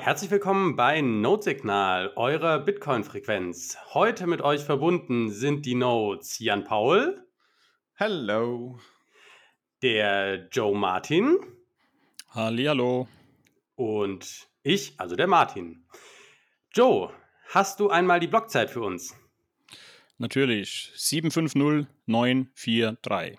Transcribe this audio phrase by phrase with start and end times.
[0.00, 3.76] Herzlich willkommen bei Notesignal, eurer Bitcoin-Frequenz.
[3.92, 7.22] Heute mit euch verbunden sind die Nodes Jan Paul.
[7.92, 8.80] Hello.
[9.82, 11.36] Der Joe Martin.
[12.30, 13.08] Hallihallo.
[13.76, 15.84] Und ich, also der Martin.
[16.72, 17.12] Joe,
[17.50, 19.14] hast du einmal die Blockzeit für uns?
[20.16, 20.92] Natürlich.
[20.94, 23.38] 750943.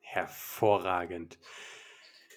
[0.00, 1.38] Hervorragend.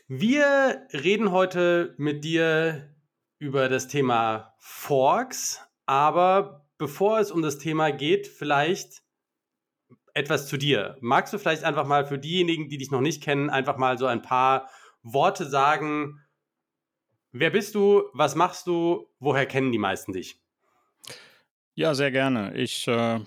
[0.09, 2.93] Wir reden heute mit dir
[3.39, 9.01] über das Thema Forks, aber bevor es um das Thema geht, vielleicht
[10.13, 10.97] etwas zu dir.
[10.99, 14.07] Magst du vielleicht einfach mal für diejenigen, die dich noch nicht kennen, einfach mal so
[14.07, 14.69] ein paar
[15.03, 16.19] Worte sagen?
[17.31, 18.03] Wer bist du?
[18.13, 19.07] Was machst du?
[19.19, 20.41] Woher kennen die meisten dich?
[21.75, 22.55] Ja, sehr gerne.
[22.55, 23.19] Ich äh,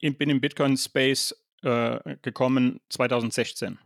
[0.00, 3.78] bin im Bitcoin-Space äh, gekommen 2016,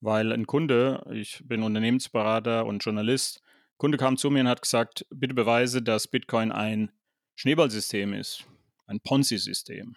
[0.00, 3.42] weil ein Kunde, ich bin Unternehmensberater und Journalist,
[3.80, 6.92] Kunde kam zu mir und hat gesagt, bitte beweise, dass Bitcoin ein
[7.36, 8.44] Schneeballsystem ist,
[8.86, 9.96] ein Ponzi-System.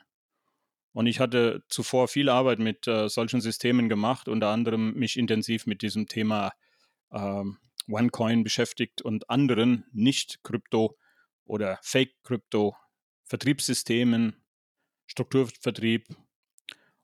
[0.94, 5.66] Und ich hatte zuvor viel Arbeit mit äh, solchen Systemen gemacht, unter anderem mich intensiv
[5.66, 6.54] mit diesem Thema
[7.12, 7.58] ähm,
[7.90, 10.96] OneCoin beschäftigt und anderen Nicht-Krypto-
[11.44, 14.46] oder Fake-Krypto-Vertriebssystemen,
[15.08, 16.08] Strukturvertrieb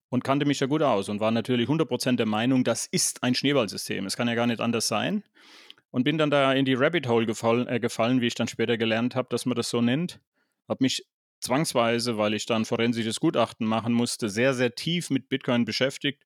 [0.07, 3.35] und kannte mich ja gut aus und war natürlich 100% der Meinung, das ist ein
[3.35, 4.05] Schneeballsystem.
[4.05, 5.25] Es kann ja gar nicht anders sein.
[5.91, 8.77] Und bin dann da in die Rabbit Hole gefallen, äh, gefallen wie ich dann später
[8.77, 10.19] gelernt habe, dass man das so nennt.
[10.67, 11.05] Habe mich
[11.39, 16.25] zwangsweise, weil ich dann forensisches Gutachten machen musste, sehr, sehr tief mit Bitcoin beschäftigt.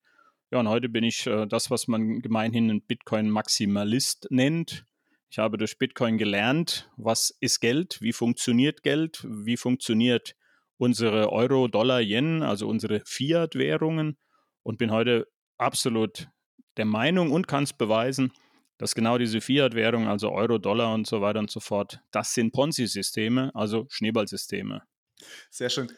[0.52, 4.86] Ja, und heute bin ich äh, das, was man gemeinhin ein Bitcoin-Maximalist nennt.
[5.30, 10.36] Ich habe durch Bitcoin gelernt, was ist Geld, wie funktioniert Geld, wie funktioniert
[10.78, 14.18] unsere Euro, Dollar, Yen, also unsere Fiat-Währungen
[14.62, 16.28] und bin heute absolut
[16.78, 18.32] der Meinung und kann es beweisen,
[18.84, 22.52] dass genau diese Fiat-Währungen, also Euro, Dollar und so weiter und so fort, das sind
[22.52, 24.84] Ponzi-Systeme, also Schneeballsysteme.
[25.50, 25.90] Sehr schön.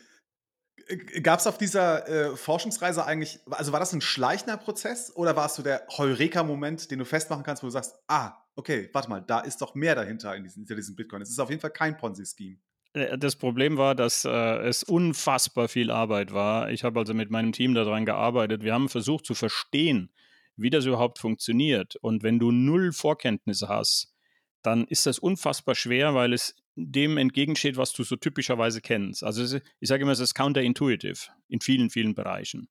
[1.23, 5.47] Gab es auf dieser äh, Forschungsreise eigentlich, also war das ein schleichender Prozess oder war
[5.47, 9.21] es so der Heureka-Moment, den du festmachen kannst, wo du sagst, ah, okay, warte mal,
[9.21, 11.23] da ist doch mehr dahinter in diesem, in diesem Bitcoin.
[11.23, 12.57] Es ist auf jeden Fall kein Ponzi-Scheme.
[12.93, 16.69] Äh, das Problem war, dass äh, es unfassbar viel Arbeit war.
[16.69, 18.61] Ich habe also mit meinem Team daran gearbeitet.
[18.61, 20.11] Wir haben versucht zu verstehen,
[20.57, 21.95] wie das überhaupt funktioniert.
[21.97, 24.13] Und wenn du null Vorkenntnisse hast,
[24.61, 29.23] dann ist das unfassbar schwer, weil es dem entgegensteht, was du so typischerweise kennst.
[29.23, 32.67] Also ich sage immer, es ist counterintuitive in vielen, vielen Bereichen.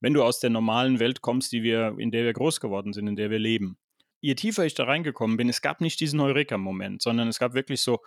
[0.00, 3.06] Wenn du aus der normalen Welt kommst, die wir, in der wir groß geworden sind,
[3.06, 3.78] in der wir leben.
[4.20, 7.80] Je tiefer ich da reingekommen bin, es gab nicht diesen Heureka-Moment, sondern es gab wirklich
[7.80, 8.00] so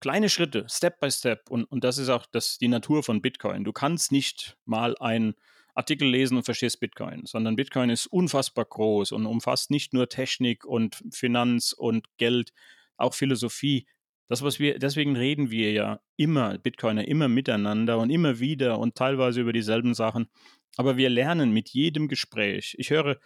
[0.00, 1.50] kleine Schritte, Step by Step.
[1.50, 3.64] Und, und das ist auch das, die Natur von Bitcoin.
[3.64, 5.34] Du kannst nicht mal ein
[5.80, 10.64] Artikel lesen und verstehst Bitcoin, sondern Bitcoin ist unfassbar groß und umfasst nicht nur Technik
[10.64, 12.52] und Finanz und Geld,
[12.96, 13.86] auch Philosophie.
[14.28, 18.94] Das, was wir, deswegen reden wir ja immer, Bitcoiner, immer miteinander und immer wieder und
[18.94, 20.28] teilweise über dieselben Sachen.
[20.76, 22.76] Aber wir lernen mit jedem Gespräch.
[22.78, 23.18] Ich höre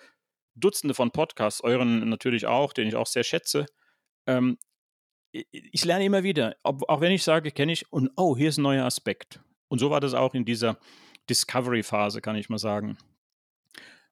[0.54, 3.66] Dutzende von Podcasts, euren natürlich auch, den ich auch sehr schätze.
[4.26, 4.56] Ähm,
[5.32, 8.62] ich lerne immer wieder, auch wenn ich sage, kenne ich, und oh, hier ist ein
[8.62, 9.40] neuer Aspekt.
[9.68, 10.78] Und so war das auch in dieser
[11.30, 12.98] Discovery-Phase, kann ich mal sagen.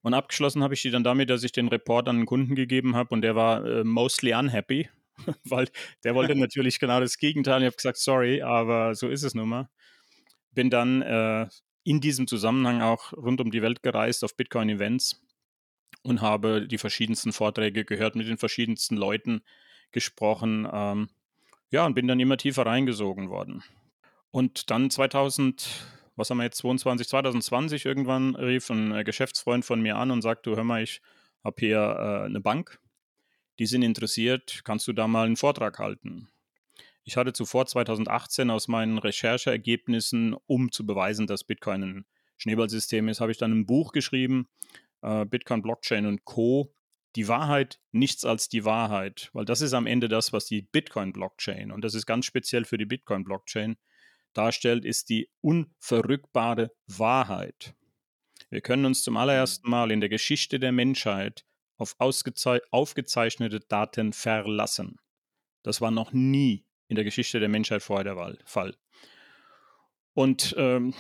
[0.03, 2.97] Und abgeschlossen habe ich die dann damit, dass ich den Report an den Kunden gegeben
[2.97, 4.89] habe und der war äh, mostly unhappy,
[5.45, 5.69] weil
[6.05, 7.61] der wollte natürlich genau das Gegenteil.
[7.63, 9.71] Ich habe gesagt, sorry, aber so ist es nun mal.
[10.51, 11.49] Bin dann äh,
[11.85, 15.23] in diesem Zusammenhang auch rund um die Welt gereist auf Bitcoin-Events
[16.03, 19.43] und habe die verschiedensten Vorträge gehört, mit den verschiedensten Leuten
[19.93, 20.69] gesprochen.
[20.71, 21.11] Ähm,
[21.71, 23.63] ja, und bin dann immer tiefer reingesogen worden.
[24.31, 25.69] Und dann 2000
[26.23, 30.23] was haben wir jetzt, 22, 2020 irgendwann, rief ein äh, Geschäftsfreund von mir an und
[30.23, 31.03] sagte, du hör mal, ich
[31.43, 32.79] habe hier äh, eine Bank,
[33.59, 36.29] die sind interessiert, kannst du da mal einen Vortrag halten?
[37.03, 42.05] Ich hatte zuvor 2018 aus meinen Rechercheergebnissen, um zu beweisen, dass Bitcoin ein
[42.37, 44.47] Schneeballsystem ist, habe ich dann ein Buch geschrieben,
[45.01, 46.73] äh, Bitcoin, Blockchain und Co.
[47.17, 51.73] Die Wahrheit, nichts als die Wahrheit, weil das ist am Ende das, was die Bitcoin-Blockchain,
[51.73, 53.77] und das ist ganz speziell für die Bitcoin-Blockchain,
[54.33, 57.75] darstellt, ist die unverrückbare Wahrheit.
[58.51, 61.45] Wir können uns zum allerersten Mal in der Geschichte der Menschheit
[61.79, 64.99] auf aufgezeichnete Daten verlassen.
[65.63, 68.77] Das war noch nie in der Geschichte der Menschheit vorher der Fall.
[70.15, 70.95] Und ähm,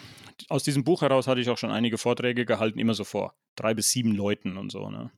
[0.49, 3.75] aus diesem Buch heraus hatte ich auch schon einige Vorträge gehalten, immer so vor drei
[3.75, 4.88] bis sieben Leuten und so.
[4.88, 5.11] Ne?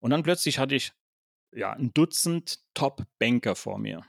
[0.00, 0.92] Und dann plötzlich hatte ich
[1.52, 4.04] ja ein Dutzend Top-Banker vor mir.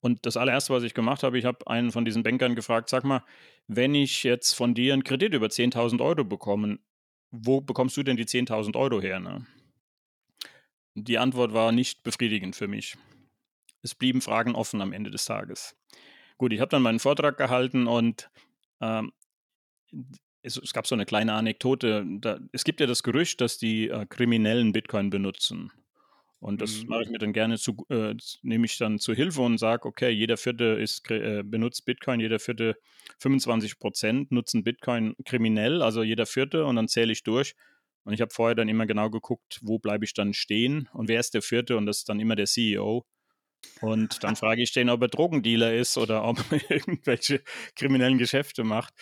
[0.00, 3.04] Und das allererste, was ich gemacht habe, ich habe einen von diesen Bankern gefragt, sag
[3.04, 3.24] mal,
[3.66, 6.78] wenn ich jetzt von dir einen Kredit über 10.000 Euro bekomme,
[7.30, 9.20] wo bekommst du denn die 10.000 Euro her?
[9.20, 9.46] Ne?
[10.94, 12.96] Die Antwort war nicht befriedigend für mich.
[13.82, 15.76] es blieben Fragen offen am Ende des Tages.
[16.38, 18.30] Gut, ich habe dann meinen Vortrag gehalten und
[18.80, 19.12] ähm,
[20.42, 22.04] es, es, gab so eine kleine Anekdote.
[22.20, 25.72] Da, es gibt ja das Gerücht, dass die äh, Kriminellen Bitcoin benutzen.
[26.38, 26.88] Und das mhm.
[26.88, 30.10] mache ich mir dann gerne zu, äh, nehme ich dann zu Hilfe und sage, okay,
[30.10, 32.76] jeder vierte ist, äh, benutzt Bitcoin, jeder vierte
[33.20, 37.54] 25 Prozent nutzen Bitcoin kriminell, also jeder vierte und dann zähle ich durch.
[38.04, 41.18] Und ich habe vorher dann immer genau geguckt, wo bleibe ich dann stehen und wer
[41.18, 43.04] ist der vierte und das ist dann immer der CEO.
[43.80, 47.42] Und dann frage ich den, ob er Drogendealer ist oder ob er irgendwelche
[47.74, 48.94] kriminellen Geschäfte macht.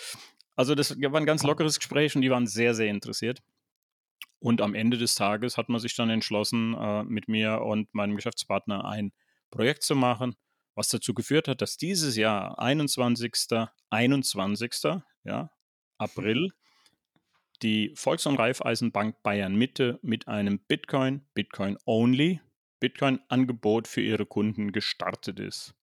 [0.57, 3.43] Also das war ein ganz lockeres Gespräch und die waren sehr, sehr interessiert.
[4.45, 8.15] Und am Ende des Tages hat man sich dann entschlossen, äh, mit mir und meinem
[8.15, 9.15] Geschäftspartner ein
[9.51, 10.37] Projekt zu machen,
[10.75, 13.33] was dazu geführt hat, dass dieses Jahr 21.
[13.89, 15.01] 21.
[15.25, 15.51] Ja,
[15.97, 16.51] April
[17.63, 22.43] die Volks- und Raiffeisenbank Bayern Mitte mit einem Bitcoin, Bitcoin Only,
[22.81, 25.75] Bitcoin-Angebot für ihre Kunden gestartet ist.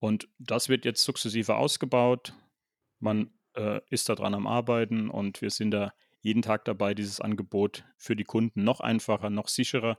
[0.00, 2.34] Und das wird jetzt sukzessive ausgebaut.
[2.98, 5.92] Man äh, ist daran am Arbeiten und wir sind da
[6.26, 9.96] jeden Tag dabei, dieses Angebot für die Kunden noch einfacher, noch sicherer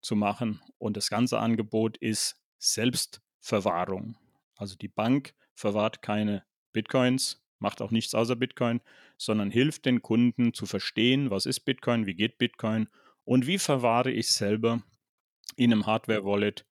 [0.00, 0.62] zu machen.
[0.78, 4.16] Und das ganze Angebot ist Selbstverwahrung.
[4.56, 8.80] Also die Bank verwahrt keine Bitcoins, macht auch nichts außer Bitcoin,
[9.18, 12.88] sondern hilft den Kunden zu verstehen, was ist Bitcoin, wie geht Bitcoin
[13.24, 14.82] und wie verwahre ich selber
[15.56, 16.64] in einem Hardware-Wallet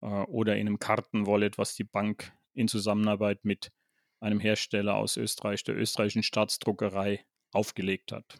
[0.00, 3.70] äh, oder in einem Karten-Wallet, was die Bank in Zusammenarbeit mit
[4.18, 8.38] einem Hersteller aus Österreich, der österreichischen Staatsdruckerei, aufgelegt hat.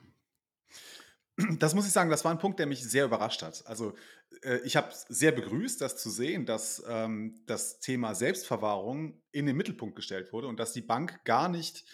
[1.58, 3.66] Das muss ich sagen, das war ein Punkt, der mich sehr überrascht hat.
[3.66, 3.94] Also
[4.42, 9.56] äh, ich habe sehr begrüßt, das zu sehen, dass ähm, das Thema Selbstverwahrung in den
[9.56, 11.84] Mittelpunkt gestellt wurde und dass die Bank gar nicht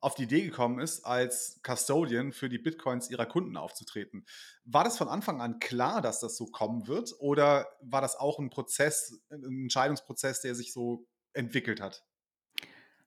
[0.00, 4.26] auf die Idee gekommen ist, als Custodian für die Bitcoins ihrer Kunden aufzutreten.
[4.64, 8.40] War das von Anfang an klar, dass das so kommen wird oder war das auch
[8.40, 12.04] ein Prozess, ein Entscheidungsprozess, der sich so entwickelt hat?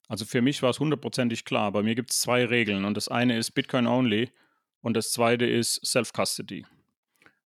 [0.07, 1.71] Also für mich war es hundertprozentig klar.
[1.71, 4.31] Bei mir gibt es zwei Regeln und das eine ist Bitcoin Only
[4.81, 6.65] und das zweite ist Self-Custody.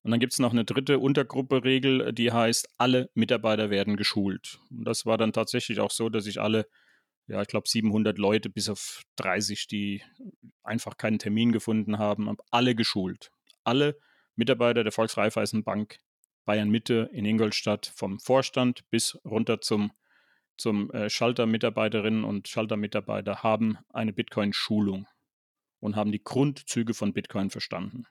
[0.02, 4.58] Und dann gibt es noch eine dritte Untergruppe-Regel, die heißt, alle Mitarbeiter werden geschult.
[4.70, 6.66] Und das war dann tatsächlich auch so, dass ich alle,
[7.26, 10.02] ja, ich glaube 700 Leute bis auf 30, die
[10.62, 13.30] einfach keinen Termin gefunden haben, habe alle geschult.
[13.64, 13.98] Alle
[14.34, 15.98] Mitarbeiter der Volksreifeisenbank
[16.44, 19.92] Bayern Mitte in Ingolstadt vom Vorstand bis runter zum
[20.58, 25.06] zum äh, Schaltermitarbeiterinnen und Schaltermitarbeiter haben eine Bitcoin-Schulung
[25.80, 28.06] und haben die Grundzüge von Bitcoin verstanden.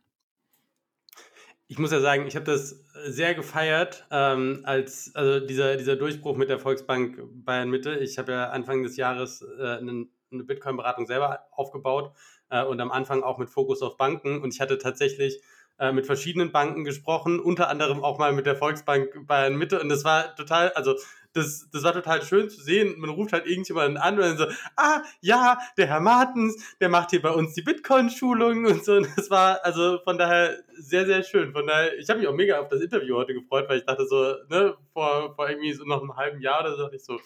[1.70, 6.38] Ich muss ja sagen, ich habe das sehr gefeiert, ähm, als also dieser, dieser Durchbruch
[6.38, 7.98] mit der Volksbank Bayern Mitte.
[7.98, 12.14] Ich habe ja Anfang des Jahres äh, eine, eine Bitcoin-Beratung selber aufgebaut
[12.50, 14.42] äh, und am Anfang auch mit Fokus auf Banken.
[14.42, 15.42] Und ich hatte tatsächlich
[15.78, 19.82] äh, mit verschiedenen Banken gesprochen, unter anderem auch mal mit der Volksbank Bayern Mitte.
[19.82, 20.96] Und das war total, also
[21.38, 23.00] das, das war total schön zu sehen.
[23.00, 24.45] Man ruft halt irgendjemanden an und dann so,
[24.75, 28.95] ah, ja, der Herr Martens, der macht hier bei uns die Bitcoin-Schulung und so.
[28.95, 31.54] Und das war also von daher sehr, sehr schön.
[31.54, 34.06] Von daher, ich habe mich auch mega auf das Interview heute gefreut, weil ich dachte
[34.07, 37.19] so, ne, vor, vor irgendwie so noch einem halben Jahr so, dachte ich so,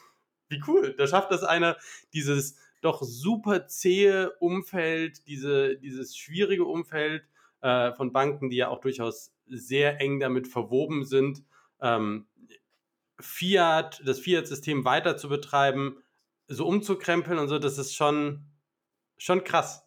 [0.49, 1.77] wie cool, da schafft das einer,
[2.13, 7.23] dieses doch super zähe Umfeld, diese, dieses schwierige Umfeld
[7.61, 11.43] äh, von Banken, die ja auch durchaus sehr eng damit verwoben sind,
[11.81, 12.27] ähm,
[13.21, 15.97] Fiat, das Fiat-System weiter zu betreiben,
[16.47, 18.45] so umzukrempeln und so, das ist schon,
[19.17, 19.83] schon krass.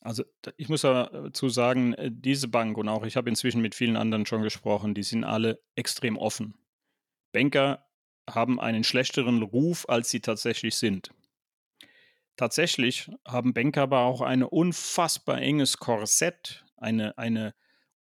[0.00, 0.22] Also
[0.56, 4.24] ich muss dazu sagen, äh, diese Bank und auch ich habe inzwischen mit vielen anderen
[4.24, 6.54] schon gesprochen, die sind alle extrem offen.
[7.32, 7.84] Banker
[8.28, 11.10] haben einen schlechteren Ruf, als sie tatsächlich sind.
[12.36, 17.54] Tatsächlich haben Banker aber auch ein unfassbar enges Korsett, eine, eine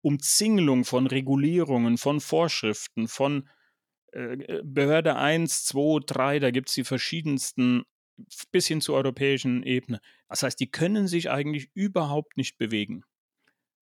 [0.01, 3.47] Umzingelung von Regulierungen, von Vorschriften, von
[4.11, 7.83] äh, äh, Behörde 1, 2, 3, da gibt es die verschiedensten
[8.51, 9.99] bis hin zur europäischen Ebene.
[10.27, 13.03] Das heißt, die können sich eigentlich überhaupt nicht bewegen.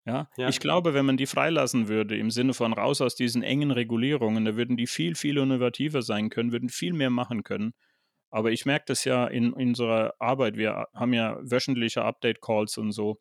[0.05, 0.31] Ja?
[0.37, 0.49] ja?
[0.49, 4.45] Ich glaube, wenn man die freilassen würde, im Sinne von raus aus diesen engen Regulierungen,
[4.45, 7.75] da würden die viel, viel innovativer sein können, würden viel mehr machen können.
[8.31, 10.57] Aber ich merke das ja in, in unserer Arbeit.
[10.57, 13.21] Wir haben ja wöchentliche Update-Calls und so,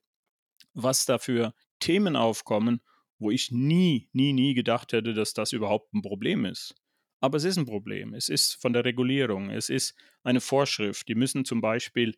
[0.73, 2.81] was da für Themen aufkommen,
[3.19, 6.75] wo ich nie, nie, nie gedacht hätte, dass das überhaupt ein Problem ist.
[7.19, 8.13] Aber es ist ein Problem.
[8.13, 9.49] Es ist von der Regulierung.
[9.49, 11.07] Es ist eine Vorschrift.
[11.07, 12.15] Die müssen zum Beispiel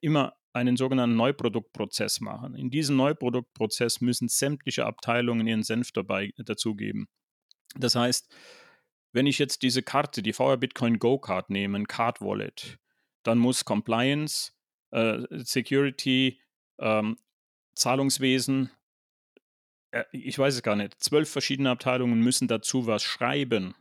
[0.00, 2.54] immer einen sogenannten Neuproduktprozess machen.
[2.54, 7.08] In diesem Neuproduktprozess müssen sämtliche Abteilungen ihren Senf dabei dazugeben.
[7.76, 8.34] Das heißt,
[9.12, 12.78] wenn ich jetzt diese Karte, die VR Bitcoin Go Card nehme, Card Wallet,
[13.22, 14.52] dann muss Compliance,
[14.90, 16.40] äh, Security,
[16.78, 17.18] ähm,
[17.74, 18.70] Zahlungswesen,
[19.90, 23.74] äh, ich weiß es gar nicht, zwölf verschiedene Abteilungen müssen dazu was schreiben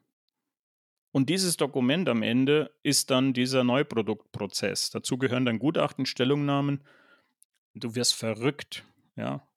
[1.12, 4.90] Und dieses Dokument am Ende ist dann dieser Neuproduktprozess.
[4.90, 6.84] Dazu gehören dann Gutachten, Stellungnahmen.
[7.74, 8.84] Du wirst verrückt,
[9.16, 9.48] ja.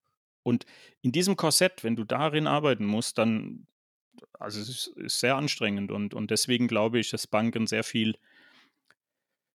[0.43, 0.65] Und
[1.01, 3.67] in diesem Korsett, wenn du darin arbeiten musst, dann,
[4.39, 8.15] also es ist, sehr anstrengend und, und deswegen glaube ich, dass Banken sehr viel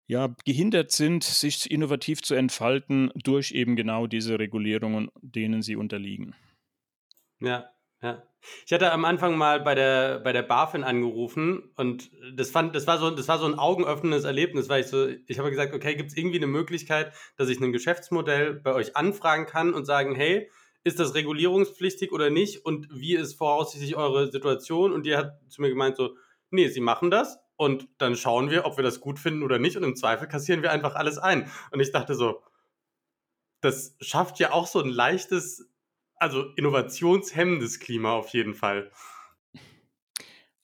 [0.07, 6.35] ja, gehindert sind, sich innovativ zu entfalten durch eben genau diese Regulierungen, denen sie unterliegen.
[7.39, 7.71] Ja,
[8.01, 8.23] ja.
[8.65, 12.87] Ich hatte am Anfang mal bei der, bei der BaFin angerufen und das fand, das
[12.87, 15.95] war so, das war so ein augenöffnendes Erlebnis, weil ich so, ich habe gesagt, okay,
[15.95, 20.15] gibt es irgendwie eine Möglichkeit, dass ich ein Geschäftsmodell bei euch anfragen kann und sagen,
[20.15, 20.49] hey,
[20.83, 24.93] ist das regulierungspflichtig oder nicht und wie ist voraussichtlich eure Situation?
[24.93, 26.15] Und die hat zu mir gemeint so,
[26.51, 29.77] nee, sie machen das und dann schauen wir, ob wir das gut finden oder nicht
[29.77, 31.49] und im Zweifel kassieren wir einfach alles ein.
[31.71, 32.41] Und ich dachte so,
[33.61, 35.67] das schafft ja auch so ein leichtes,
[36.25, 38.91] also innovationshemmendes Klima auf jeden Fall.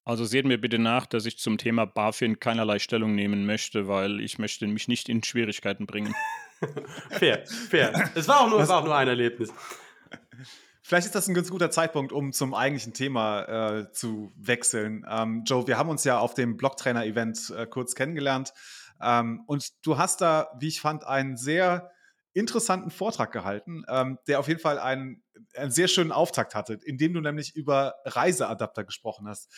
[0.04, 4.20] Also seht mir bitte nach, dass ich zum Thema BaFin keinerlei Stellung nehmen möchte, weil
[4.20, 6.16] ich möchte mich nicht in Schwierigkeiten bringen.
[7.12, 8.12] fair, fair.
[8.16, 9.54] Es war auch nur, war auch nur ein Erlebnis.
[10.82, 15.06] Vielleicht ist das ein ganz guter Zeitpunkt, um zum eigentlichen Thema äh, zu wechseln.
[15.08, 18.54] Ähm, Joe, wir haben uns ja auf dem Blocktrainer-Event äh, kurz kennengelernt.
[19.00, 21.92] Ähm, und du hast da, wie ich fand, einen sehr
[22.34, 25.24] interessanten Vortrag gehalten, ähm, der auf jeden Fall einen,
[25.56, 29.52] einen, sehr schönen Auftakt hatte, indem du nämlich über Reiseadapter gesprochen hast.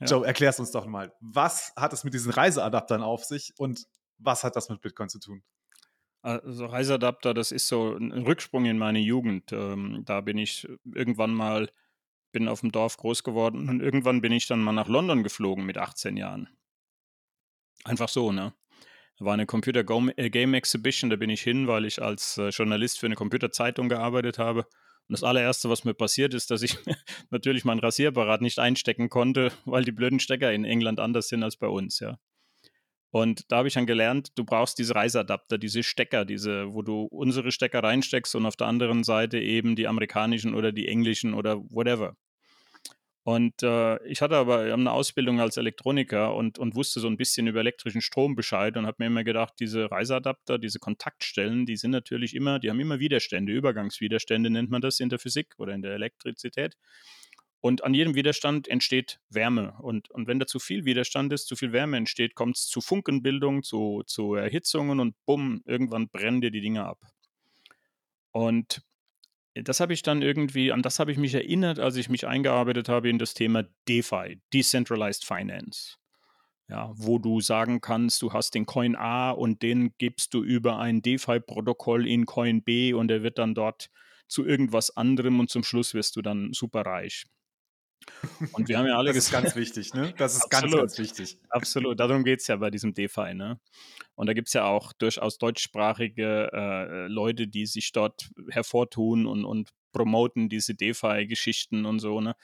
[0.00, 0.06] Ja.
[0.06, 3.86] Joe, erklärst uns doch mal, was hat es mit diesen Reiseadaptern auf sich und
[4.18, 5.42] was hat das mit Bitcoin zu tun?
[6.22, 9.52] Also Reiseadapter, das ist so ein Rücksprung in meine Jugend.
[9.52, 11.70] Ähm, da bin ich irgendwann mal,
[12.32, 15.64] bin auf dem Dorf groß geworden und irgendwann bin ich dann mal nach London geflogen
[15.64, 16.48] mit 18 Jahren.
[17.84, 18.52] Einfach so, ne?
[19.20, 19.84] War eine Computer
[20.16, 23.88] äh, Game Exhibition, da bin ich hin, weil ich als äh, Journalist für eine Computerzeitung
[23.88, 24.60] gearbeitet habe.
[24.60, 26.78] Und das allererste, was mir passiert ist, dass ich
[27.30, 31.56] natürlich mein Rasierapparat nicht einstecken konnte, weil die blöden Stecker in England anders sind als
[31.56, 32.18] bei uns, ja.
[33.12, 37.02] Und da habe ich dann gelernt, du brauchst diese Reiseadapter, diese Stecker, diese, wo du
[37.10, 41.56] unsere Stecker reinsteckst und auf der anderen Seite eben die amerikanischen oder die englischen oder
[41.70, 42.16] whatever.
[43.22, 47.46] Und äh, ich hatte aber eine Ausbildung als Elektroniker und, und wusste so ein bisschen
[47.46, 51.90] über elektrischen Strom Bescheid und habe mir immer gedacht, diese Reiseadapter, diese Kontaktstellen, die sind
[51.90, 55.82] natürlich immer, die haben immer Widerstände, Übergangswiderstände nennt man das in der Physik oder in
[55.82, 56.76] der Elektrizität.
[57.62, 59.74] Und an jedem Widerstand entsteht Wärme.
[59.80, 62.80] Und, und wenn da zu viel Widerstand ist, zu viel Wärme entsteht, kommt es zu
[62.80, 66.98] Funkenbildung, zu, zu Erhitzungen und bumm, irgendwann brennen dir die Dinge ab.
[68.32, 68.82] Und
[69.54, 72.88] das habe ich dann irgendwie, an das habe ich mich erinnert, als ich mich eingearbeitet
[72.88, 75.96] habe in das Thema DeFi, Decentralized Finance.
[76.68, 80.78] Ja, wo du sagen kannst, du hast den Coin A und den gibst du über
[80.78, 83.90] ein DeFi-Protokoll in Coin B und der wird dann dort
[84.28, 87.24] zu irgendwas anderem und zum Schluss wirst du dann super reich.
[88.52, 90.14] Und wir haben ja alle Das ist ganz wichtig, ne?
[90.16, 91.38] Das ist ganz, ganz wichtig.
[91.48, 93.60] Absolut, darum geht es ja bei diesem DeFi, ne?
[94.14, 99.44] Und da gibt es ja auch durchaus deutschsprachige äh, Leute, die sich dort hervortun und,
[99.44, 102.36] und promoten diese DeFi-Geschichten und so, ne?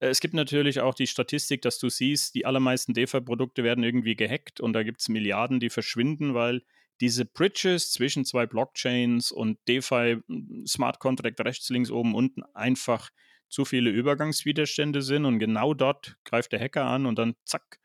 [0.00, 4.16] Äh, es gibt natürlich auch die Statistik, dass du siehst, die allermeisten DeFi-Produkte werden irgendwie
[4.16, 6.62] gehackt und da gibt es Milliarden, die verschwinden, weil
[7.00, 10.18] diese Bridges zwischen zwei Blockchains und DeFi,
[10.66, 13.10] Smart Contract rechts, links, oben, unten einfach
[13.48, 17.78] zu viele Übergangswiderstände sind und genau dort greift der Hacker an und dann zack,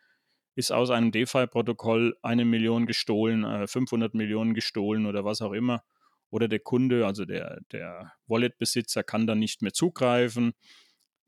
[0.56, 5.84] ist aus einem DeFi-Protokoll eine Million gestohlen, 500 äh, Millionen gestohlen oder was auch immer.
[6.32, 10.54] Oder der Kunde, also der, der Wallet-Besitzer, kann dann nicht mehr zugreifen.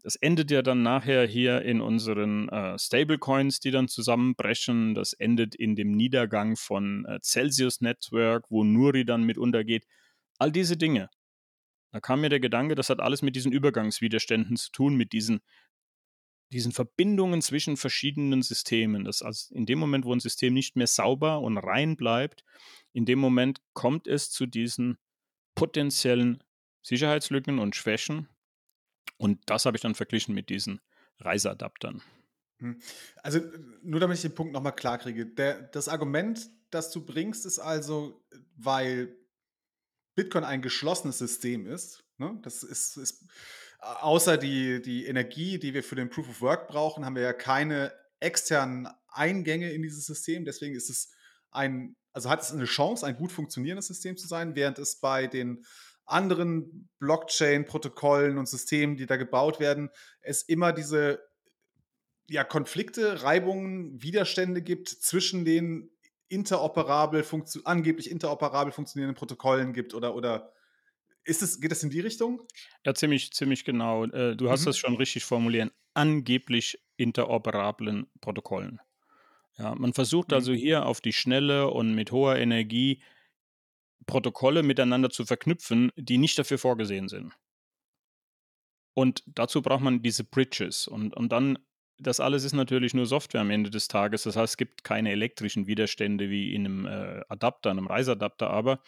[0.04, 4.96] Das endet ja dann nachher hier in unseren äh, Stablecoins, die dann zusammenbrechen.
[4.96, 9.86] Das endet in dem Niedergang von äh, Celsius Network, wo Nuri dann mit untergeht.
[10.40, 11.10] All diese Dinge.
[11.92, 15.42] Da kam mir der Gedanke, das hat alles mit diesen Übergangswiderständen zu tun, mit diesen,
[16.52, 19.04] diesen Verbindungen zwischen verschiedenen Systemen.
[19.04, 22.44] Das also in dem Moment, wo ein System nicht mehr sauber und rein bleibt,
[22.94, 24.98] in dem Moment kommt es zu diesen
[25.56, 26.44] potenziellen
[26.82, 28.28] Sicherheitslücken und Schwächen.
[29.18, 30.82] Und das habe ich dann verglichen mit diesen
[31.20, 32.02] Reiseadaptern.
[32.60, 32.80] Hm.
[33.18, 33.40] Also
[33.84, 35.26] nur damit ich den Punkt nochmal klar kriege.
[35.26, 38.24] Der, das Argument, das du bringst, ist also,
[38.56, 39.16] weil
[40.24, 42.04] Bitcoin ein geschlossenes System ist.
[42.18, 42.38] Ne?
[42.44, 43.26] Das ist, ist
[43.80, 47.34] außer die, die Energie, die wir für den Proof of Work brauchen, haben wir ja
[47.34, 50.46] keine externen Eingänge in dieses System.
[50.46, 51.12] Deswegen ist es
[51.50, 55.28] ein, also hat es eine Chance, ein gut funktionierendes System zu sein, während es bei
[55.28, 55.66] den
[56.06, 59.90] anderen Blockchain-Protokollen und Systemen, die da gebaut werden,
[60.22, 61.20] es immer diese
[62.30, 65.91] ja, Konflikte, Reibungen, Widerstände gibt zwischen den
[66.32, 67.26] interoperabel,
[67.66, 70.54] angeblich interoperabel funktionierenden Protokollen gibt oder, oder
[71.24, 72.42] ist es, geht das in die Richtung?
[72.86, 74.06] Ja, ziemlich, ziemlich genau.
[74.06, 74.66] Äh, du hast Mhm.
[74.66, 75.72] das schon richtig formuliert.
[75.94, 78.80] Angeblich interoperablen Protokollen.
[79.58, 80.36] Ja, man versucht Mhm.
[80.36, 83.02] also hier auf die Schnelle und mit hoher Energie
[84.08, 87.34] Protokolle miteinander zu verknüpfen, die nicht dafür vorgesehen sind.
[88.94, 90.88] Und dazu braucht man diese Bridges.
[90.88, 91.60] Und, und dann,
[92.02, 94.24] das alles ist natürlich nur Software am Ende des Tages.
[94.24, 98.82] Das heißt, es gibt keine elektrischen Widerstände wie in einem äh, Adapter, einem Reiseadapter, aber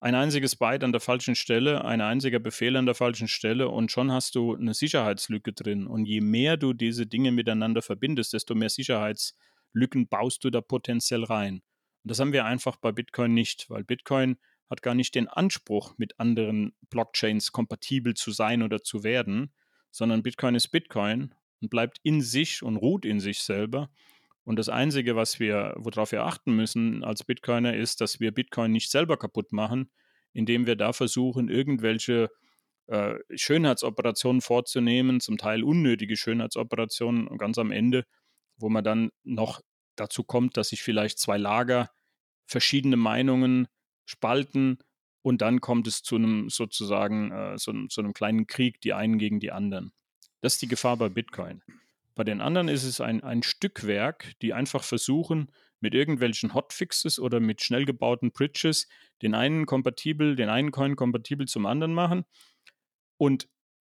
[0.00, 3.90] ein einziges Byte an der falschen Stelle, ein einziger Befehl an der falschen Stelle und
[3.90, 5.88] schon hast du eine Sicherheitslücke drin.
[5.88, 11.24] Und je mehr du diese Dinge miteinander verbindest, desto mehr Sicherheitslücken baust du da potenziell
[11.24, 11.62] rein.
[12.04, 14.38] Und das haben wir einfach bei Bitcoin nicht, weil Bitcoin
[14.70, 19.52] hat gar nicht den Anspruch, mit anderen Blockchains kompatibel zu sein oder zu werden,
[19.90, 23.90] sondern Bitcoin ist Bitcoin und bleibt in sich und ruht in sich selber.
[24.44, 28.72] Und das Einzige, was wir, worauf wir achten müssen als Bitcoiner, ist, dass wir Bitcoin
[28.72, 29.90] nicht selber kaputt machen,
[30.32, 32.30] indem wir da versuchen, irgendwelche
[32.86, 38.04] äh, Schönheitsoperationen vorzunehmen, zum Teil unnötige Schönheitsoperationen und ganz am Ende,
[38.56, 39.60] wo man dann noch
[39.96, 41.90] dazu kommt, dass sich vielleicht zwei Lager
[42.46, 43.68] verschiedene Meinungen
[44.06, 44.78] spalten
[45.20, 49.18] und dann kommt es zu einem sozusagen äh, so, zu einem kleinen Krieg, die einen
[49.18, 49.92] gegen die anderen.
[50.40, 51.62] Das ist die Gefahr bei Bitcoin.
[52.14, 57.38] Bei den anderen ist es ein, ein Stückwerk, die einfach versuchen, mit irgendwelchen Hotfixes oder
[57.38, 58.88] mit schnell gebauten Bridges
[59.22, 62.24] den einen kompatibel, den einen Coin kompatibel zum anderen machen.
[63.16, 63.48] Und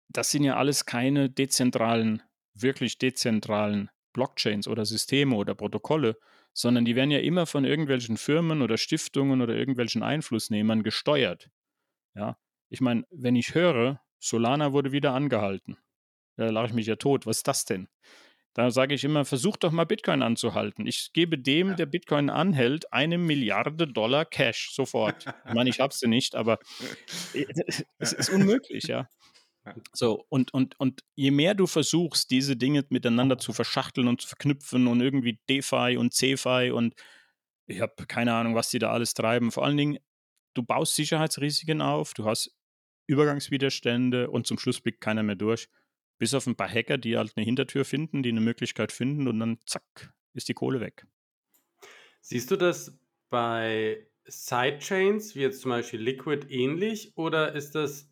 [0.10, 2.24] das sind ja alles keine dezentralen,
[2.54, 6.18] wirklich dezentralen Blockchains oder Systeme oder Protokolle,
[6.54, 11.50] sondern die werden ja immer von irgendwelchen Firmen oder Stiftungen oder irgendwelchen Einflussnehmern gesteuert.
[12.16, 12.38] Ja,
[12.70, 15.78] ich meine, wenn ich höre, Solana wurde wieder angehalten,
[16.38, 17.26] da lache ich mich ja tot.
[17.26, 17.88] Was ist das denn?
[18.54, 20.88] Da sage ich immer, versuch doch mal Bitcoin anzuhalten.
[20.88, 21.74] Ich gebe dem, Ja.
[21.76, 25.26] der Bitcoin anhält, eine Milliarde Dollar Cash sofort.
[25.46, 26.60] Ich meine, ich habe sie nicht, aber
[28.00, 29.10] es ist unmöglich, ja.
[29.94, 34.28] So, und, und, und je mehr du versuchst, diese Dinge miteinander zu verschachteln und zu
[34.28, 36.94] verknüpfen und irgendwie DeFi und CeFi und
[37.68, 39.52] ich habe keine Ahnung, was die da alles treiben.
[39.52, 39.98] Vor allen Dingen,
[40.54, 42.56] du baust Sicherheitsrisiken auf, du hast
[43.08, 45.68] Übergangswiderstände und zum Schluss blickt keiner mehr durch.
[46.18, 49.40] Bis auf ein paar Hacker, die halt eine Hintertür finden, die eine Möglichkeit finden und
[49.40, 51.06] dann zack, ist die Kohle weg.
[52.22, 52.98] Siehst du das
[53.30, 58.12] bei Sidechains, wie jetzt zum Beispiel Liquid, ähnlich oder ist das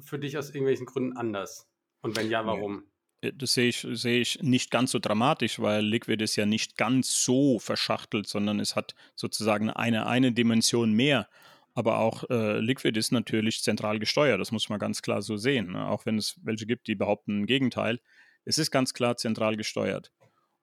[0.00, 1.70] für dich aus irgendwelchen Gründen anders?
[2.00, 2.84] Und wenn ja, warum?
[3.20, 6.76] Äh, Das sehe ich, sehe ich nicht ganz so dramatisch, weil Liquid ist ja nicht
[6.76, 11.28] ganz so verschachtelt, sondern es hat sozusagen eine, eine Dimension mehr.
[11.74, 15.72] Aber auch äh, Liquid ist natürlich zentral gesteuert, das muss man ganz klar so sehen.
[15.72, 15.86] Ne?
[15.88, 18.00] Auch wenn es welche gibt, die behaupten ein Gegenteil.
[18.44, 20.12] Es ist ganz klar zentral gesteuert.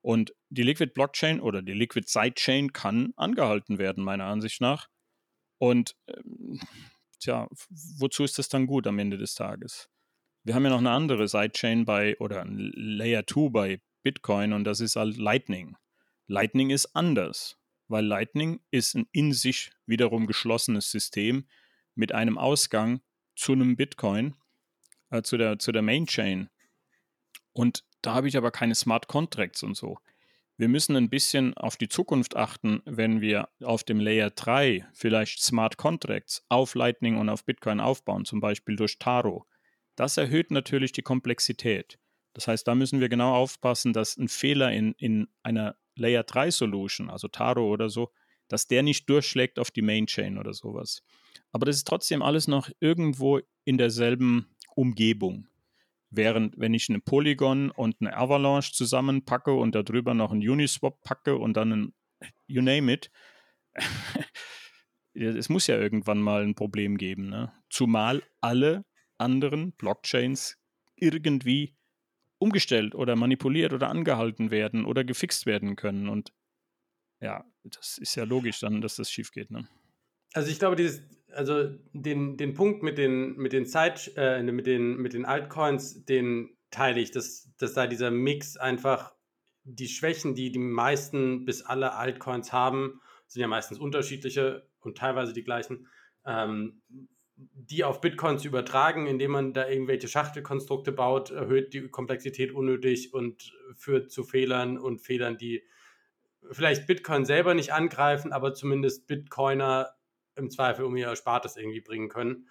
[0.02, 4.88] Und die Liquid Blockchain oder die Liquid Sidechain kann angehalten werden, meiner Ansicht nach.
[5.58, 6.60] Und ähm,
[7.18, 7.48] tja,
[7.98, 9.88] wozu ist das dann gut am Ende des Tages?
[10.42, 14.80] Wir haben ja noch eine andere Sidechain bei oder Layer 2 bei Bitcoin und das
[14.80, 15.76] ist halt Lightning.
[16.28, 17.58] Lightning ist anders,
[17.90, 21.46] weil Lightning ist ein in sich wiederum geschlossenes System
[21.94, 23.00] mit einem Ausgang
[23.34, 24.36] zu einem Bitcoin,
[25.10, 26.48] äh, zu, der, zu der Main.
[27.52, 29.98] Und da habe ich aber keine Smart Contracts und so.
[30.56, 35.42] Wir müssen ein bisschen auf die Zukunft achten, wenn wir auf dem Layer 3 vielleicht
[35.42, 39.46] Smart Contracts auf Lightning und auf Bitcoin aufbauen, zum Beispiel durch Taro.
[39.96, 41.98] Das erhöht natürlich die Komplexität.
[42.34, 46.50] Das heißt, da müssen wir genau aufpassen, dass ein Fehler in, in einer Layer 3
[46.50, 48.10] Solution, also Taro oder so,
[48.48, 51.02] dass der nicht durchschlägt auf die Main Chain oder sowas.
[51.52, 55.46] Aber das ist trotzdem alles noch irgendwo in derselben Umgebung.
[56.10, 61.36] Während, wenn ich eine Polygon und eine Avalanche zusammenpacke und darüber noch einen Uniswap packe
[61.36, 61.94] und dann ein
[62.48, 63.10] You name it,
[65.14, 67.28] es muss ja irgendwann mal ein Problem geben.
[67.28, 67.52] Ne?
[67.68, 68.84] Zumal alle
[69.18, 70.58] anderen Blockchains
[70.96, 71.76] irgendwie
[72.40, 76.08] umgestellt oder manipuliert oder angehalten werden oder gefixt werden können.
[76.08, 76.32] Und
[77.20, 79.50] ja, das ist ja logisch dann, dass das schief geht.
[79.50, 79.68] Ne?
[80.32, 84.66] Also ich glaube, dieses, also den, den Punkt mit den, mit den Zeit, äh, mit
[84.66, 89.14] den, mit den Altcoins, den teile ich, dass, dass da dieser Mix einfach
[89.64, 95.34] die Schwächen, die die meisten bis alle Altcoins haben, sind ja meistens unterschiedliche und teilweise
[95.34, 95.88] die gleichen,
[96.24, 96.80] ähm,
[97.54, 103.14] die auf Bitcoin zu übertragen, indem man da irgendwelche Schachtelkonstrukte baut, erhöht die Komplexität unnötig
[103.14, 105.62] und führt zu Fehlern und Fehlern, die
[106.50, 109.94] vielleicht Bitcoin selber nicht angreifen, aber zumindest Bitcoiner
[110.36, 112.48] im Zweifel um ihr Erspartes irgendwie bringen können.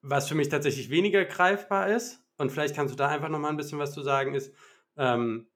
[0.00, 3.56] Was für mich tatsächlich weniger greifbar ist, und vielleicht kannst du da einfach nochmal ein
[3.56, 4.54] bisschen was zu sagen, ist,
[4.96, 5.48] ähm,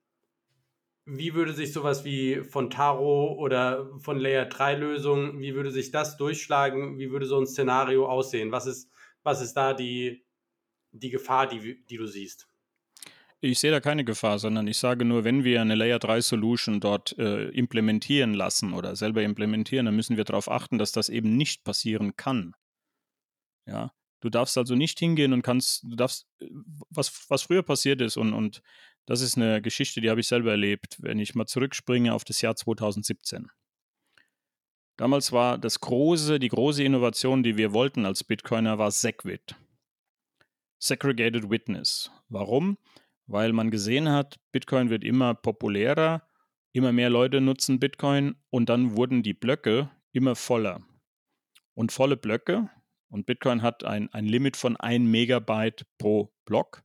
[1.07, 5.93] wie würde sich sowas wie von Taro oder von Layer 3 Lösungen, wie würde sich
[5.93, 6.99] das durchschlagen?
[6.99, 8.51] Wie würde so ein Szenario aussehen?
[8.51, 8.91] Was ist,
[9.23, 10.27] was ist da die,
[10.91, 12.49] die Gefahr, die, die du siehst?
[13.41, 16.81] Ich sehe da keine Gefahr, sondern ich sage nur, wenn wir eine Layer 3 Solution
[16.81, 21.37] dort äh, implementieren lassen oder selber implementieren, dann müssen wir darauf achten, dass das eben
[21.37, 22.57] nicht passieren kann.
[23.67, 26.49] Ja, du darfst also nicht hingehen und kannst, du darfst, äh,
[26.91, 28.63] was, was früher passiert ist und, und
[29.07, 32.43] das ist eine Geschichte, die habe ich selber erlebt, wenn ich mal zurückspringe auf das
[32.43, 33.51] Jahr 2017.
[34.97, 39.57] Damals war das große, die große Innovation, die wir wollten als Bitcoiner, war SegWit.
[40.79, 42.11] Segregated Witness.
[42.29, 42.79] Warum?
[43.27, 46.23] weil man gesehen hat, Bitcoin wird immer populärer,
[46.73, 50.83] immer mehr Leute nutzen Bitcoin und dann wurden die Blöcke immer voller.
[51.75, 52.71] Und volle Blöcke,
[53.09, 56.83] und Bitcoin hat ein, ein Limit von 1 Megabyte pro Block.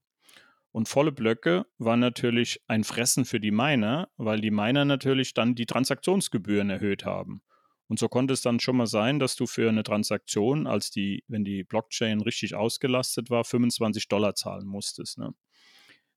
[0.71, 5.53] Und volle Blöcke waren natürlich ein Fressen für die Miner, weil die Miner natürlich dann
[5.53, 7.41] die Transaktionsgebühren erhöht haben.
[7.87, 11.25] Und so konnte es dann schon mal sein, dass du für eine Transaktion, als die,
[11.27, 15.17] wenn die Blockchain richtig ausgelastet war, 25 Dollar zahlen musstest.
[15.17, 15.33] Ne?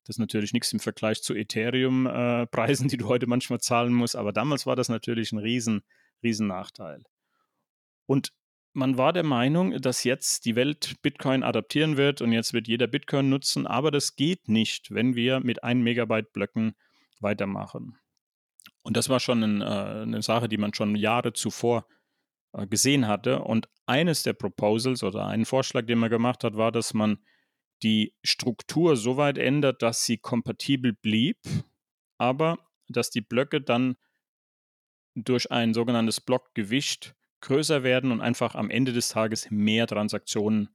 [0.04, 4.14] Das ist natürlich nichts im Vergleich zu Ethereum-Preisen, äh, die du heute manchmal zahlen musst,
[4.14, 5.82] aber damals war das natürlich ein riesen,
[6.22, 7.02] riesen Nachteil.
[8.06, 8.32] Und
[8.74, 12.88] man war der Meinung, dass jetzt die Welt Bitcoin adaptieren wird und jetzt wird jeder
[12.88, 16.74] Bitcoin nutzen, aber das geht nicht, wenn wir mit 1 Megabyte Blöcken
[17.20, 17.96] weitermachen.
[18.82, 21.86] Und das war schon ein, äh, eine Sache, die man schon Jahre zuvor
[22.52, 23.42] äh, gesehen hatte.
[23.42, 27.18] Und eines der Proposals oder einen Vorschlag, den man gemacht hat, war, dass man
[27.82, 31.38] die Struktur so weit ändert, dass sie kompatibel blieb,
[32.18, 32.58] aber
[32.88, 33.96] dass die Blöcke dann
[35.14, 40.70] durch ein sogenanntes Blockgewicht größer werden und einfach am Ende des Tages mehr Transaktionen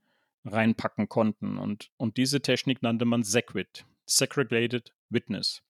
[0.46, 1.58] reinpacken konnten.
[1.58, 5.62] Und, und diese Technik nannte man Segwit, Segregated Witness.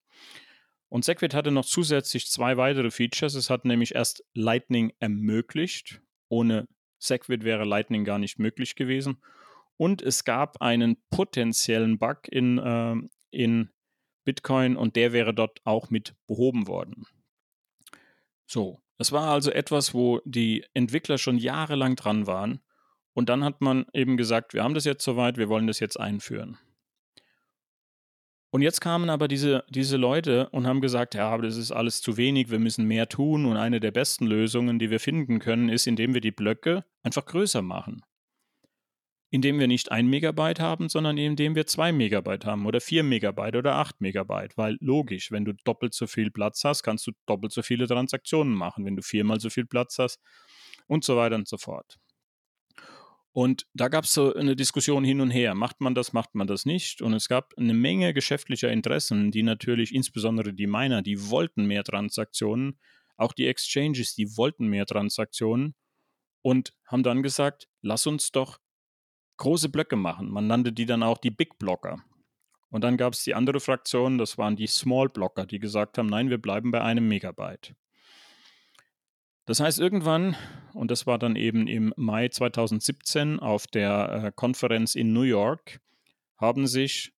[0.89, 3.35] Und Segwit hatte noch zusätzlich zwei weitere Features.
[3.35, 6.01] Es hat nämlich erst Lightning ermöglicht.
[6.27, 9.21] Ohne Segwit wäre Lightning gar nicht möglich gewesen.
[9.77, 12.95] Und es gab einen potenziellen Bug in, äh,
[13.31, 13.69] in
[14.25, 17.05] Bitcoin und der wäre dort auch mit behoben worden.
[18.45, 22.59] So, das war also etwas, wo die Entwickler schon jahrelang dran waren.
[23.13, 25.99] Und dann hat man eben gesagt, wir haben das jetzt soweit, wir wollen das jetzt
[25.99, 26.57] einführen.
[28.51, 32.01] Und jetzt kamen aber diese, diese Leute und haben gesagt, ja, aber das ist alles
[32.01, 33.45] zu wenig, wir müssen mehr tun.
[33.45, 37.25] Und eine der besten Lösungen, die wir finden können, ist, indem wir die Blöcke einfach
[37.25, 38.03] größer machen
[39.31, 43.55] indem wir nicht ein Megabyte haben, sondern indem wir zwei Megabyte haben oder vier Megabyte
[43.55, 44.57] oder acht Megabyte.
[44.57, 48.53] Weil logisch, wenn du doppelt so viel Platz hast, kannst du doppelt so viele Transaktionen
[48.53, 50.19] machen, wenn du viermal so viel Platz hast
[50.87, 51.99] und so weiter und so fort.
[53.31, 55.53] Und da gab es so eine Diskussion hin und her.
[55.53, 57.01] Macht man das, macht man das nicht?
[57.01, 61.83] Und es gab eine Menge geschäftlicher Interessen, die natürlich, insbesondere die Miner, die wollten mehr
[61.83, 62.79] Transaktionen.
[63.17, 65.75] Auch die Exchanges, die wollten mehr Transaktionen
[66.41, 68.59] und haben dann gesagt, lass uns doch
[69.39, 70.29] große Blöcke machen.
[70.29, 72.03] Man nannte die dann auch die Big Blocker.
[72.69, 76.07] Und dann gab es die andere Fraktion, das waren die Small Blocker, die gesagt haben,
[76.07, 77.73] nein, wir bleiben bei einem Megabyte.
[79.45, 80.35] Das heißt, irgendwann,
[80.73, 85.81] und das war dann eben im Mai 2017 auf der äh, Konferenz in New York,
[86.37, 87.13] haben sich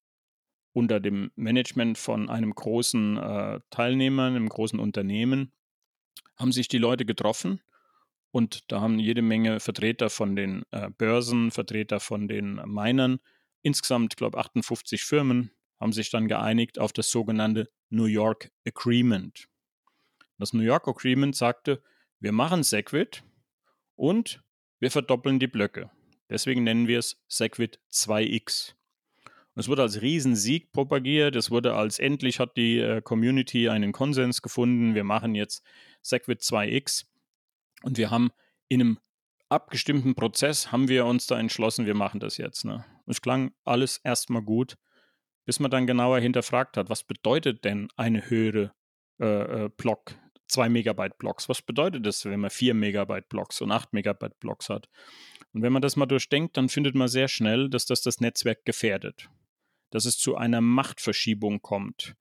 [0.71, 5.51] unter dem Management von einem großen äh, Teilnehmer, einem großen Unternehmen,
[6.37, 7.59] haben sich die Leute getroffen
[8.31, 13.19] und da haben jede Menge Vertreter von den äh, Börsen, Vertreter von den Minern,
[13.61, 19.47] insgesamt, glaube ich, 58 Firmen, haben sich dann geeinigt auf das sogenannte New York Agreement.
[20.37, 21.83] Das New York Agreement sagte,
[22.19, 23.23] wir machen Segwit
[23.95, 24.43] und
[24.79, 25.91] wir verdoppeln die Blöcke.
[26.29, 28.73] Deswegen nennen wir es Segwit 2x.
[29.55, 31.35] es wurde als Riesensieg propagiert.
[31.35, 34.95] Es wurde als endlich hat die äh, Community einen Konsens gefunden.
[34.95, 35.63] Wir machen jetzt
[36.01, 37.05] Segwit 2x.
[37.83, 38.31] Und wir haben
[38.67, 38.99] in einem
[39.49, 42.63] abgestimmten Prozess, haben wir uns da entschlossen, wir machen das jetzt.
[42.63, 42.85] Ne?
[43.05, 44.77] Es klang alles erstmal gut,
[45.45, 48.71] bis man dann genauer hinterfragt hat, was bedeutet denn eine höhere
[49.19, 50.15] äh, äh Block,
[50.51, 51.49] 2 Megabyte Blocks?
[51.49, 54.89] Was bedeutet das, wenn man 4 Megabyte Blocks und 8 Megabyte Blocks hat?
[55.53, 58.63] Und wenn man das mal durchdenkt, dann findet man sehr schnell, dass das das Netzwerk
[58.65, 59.29] gefährdet,
[59.89, 62.15] dass es zu einer Machtverschiebung kommt,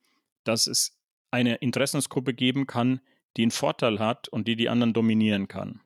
[0.45, 0.99] dass es
[1.31, 3.01] eine Interessensgruppe geben kann,
[3.37, 5.81] die einen Vorteil hat und die die anderen dominieren kann.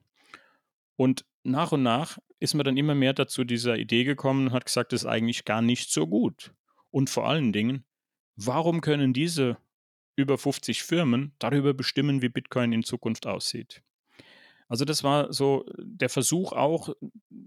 [0.97, 4.67] Und nach und nach ist man dann immer mehr dazu dieser Idee gekommen und hat
[4.67, 6.53] gesagt, das ist eigentlich gar nicht so gut.
[6.91, 7.85] Und vor allen Dingen,
[8.37, 9.57] warum können diese
[10.17, 13.83] über 50 Firmen darüber bestimmen, wie Bitcoin in Zukunft aussieht?
[14.69, 16.89] Also das war so der Versuch auch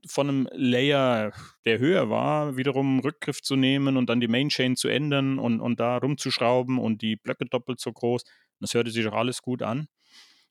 [0.07, 1.33] von einem Layer,
[1.65, 5.79] der höher war, wiederum Rückgriff zu nehmen und dann die Mainchain zu ändern und, und
[5.79, 8.23] da rumzuschrauben und die Blöcke doppelt so groß.
[8.59, 9.87] Das hörte sich auch alles gut an.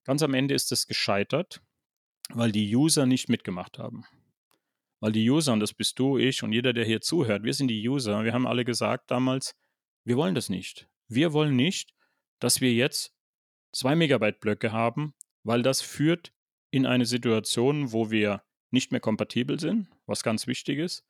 [0.04, 1.60] Ganz am Ende ist es gescheitert,
[2.30, 4.04] weil die User nicht mitgemacht haben.
[5.00, 7.68] Weil die User, und das bist du, ich und jeder, der hier zuhört, wir sind
[7.68, 8.24] die User.
[8.24, 9.54] Wir haben alle gesagt damals,
[10.04, 10.88] wir wollen das nicht.
[11.08, 11.94] Wir wollen nicht,
[12.38, 13.14] dass wir jetzt
[13.72, 16.32] zwei Megabyte Blöcke haben, weil das führt
[16.70, 21.04] in eine Situation, wo wir nicht mehr kompatibel sind, was ganz wichtig ist,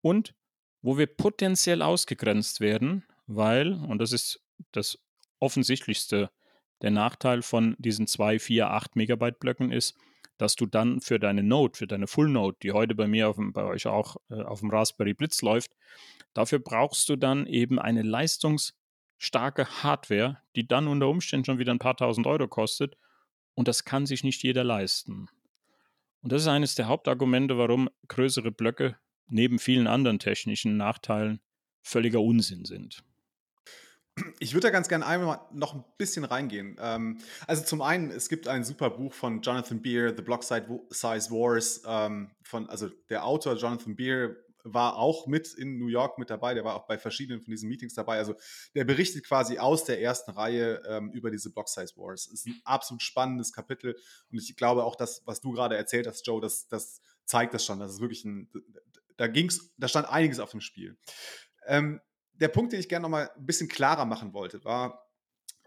[0.00, 0.34] und
[0.82, 4.98] wo wir potenziell ausgegrenzt werden, weil, und das ist das
[5.40, 6.30] offensichtlichste,
[6.82, 9.96] der Nachteil von diesen 2, 4, 8 Megabyte Blöcken ist,
[10.38, 13.52] dass du dann für deine Node, für deine Full Node, die heute bei mir dem,
[13.52, 15.72] bei euch auch äh, auf dem Raspberry Blitz läuft,
[16.32, 21.78] dafür brauchst du dann eben eine leistungsstarke Hardware, die dann unter Umständen schon wieder ein
[21.78, 22.96] paar tausend Euro kostet
[23.54, 25.28] und das kann sich nicht jeder leisten.
[26.22, 28.96] Und das ist eines der Hauptargumente, warum größere Blöcke
[29.28, 31.40] neben vielen anderen technischen Nachteilen
[31.82, 33.02] völliger Unsinn sind.
[34.38, 36.76] Ich würde da ganz gerne einmal noch ein bisschen reingehen.
[36.80, 40.68] Ähm, also zum einen, es gibt ein super Buch von Jonathan Beer, The Block Size
[40.70, 41.82] Wars.
[41.86, 46.54] Ähm, von, also der Autor Jonathan Beer war auch mit in New York mit dabei,
[46.54, 48.18] der war auch bei verschiedenen von diesen Meetings dabei.
[48.18, 48.34] Also
[48.74, 52.26] der berichtet quasi aus der ersten Reihe ähm, über diese Block Size Wars.
[52.26, 53.96] Es ist ein absolut spannendes Kapitel
[54.30, 57.64] und ich glaube auch, das, was du gerade erzählt hast, Joe, das, das zeigt das
[57.64, 57.80] schon.
[57.80, 58.50] Das ist wirklich ein,
[59.16, 60.96] da ging's, da stand einiges auf dem Spiel.
[61.66, 62.00] Ähm,
[62.40, 65.06] der Punkt, den ich gerne noch mal ein bisschen klarer machen wollte, war,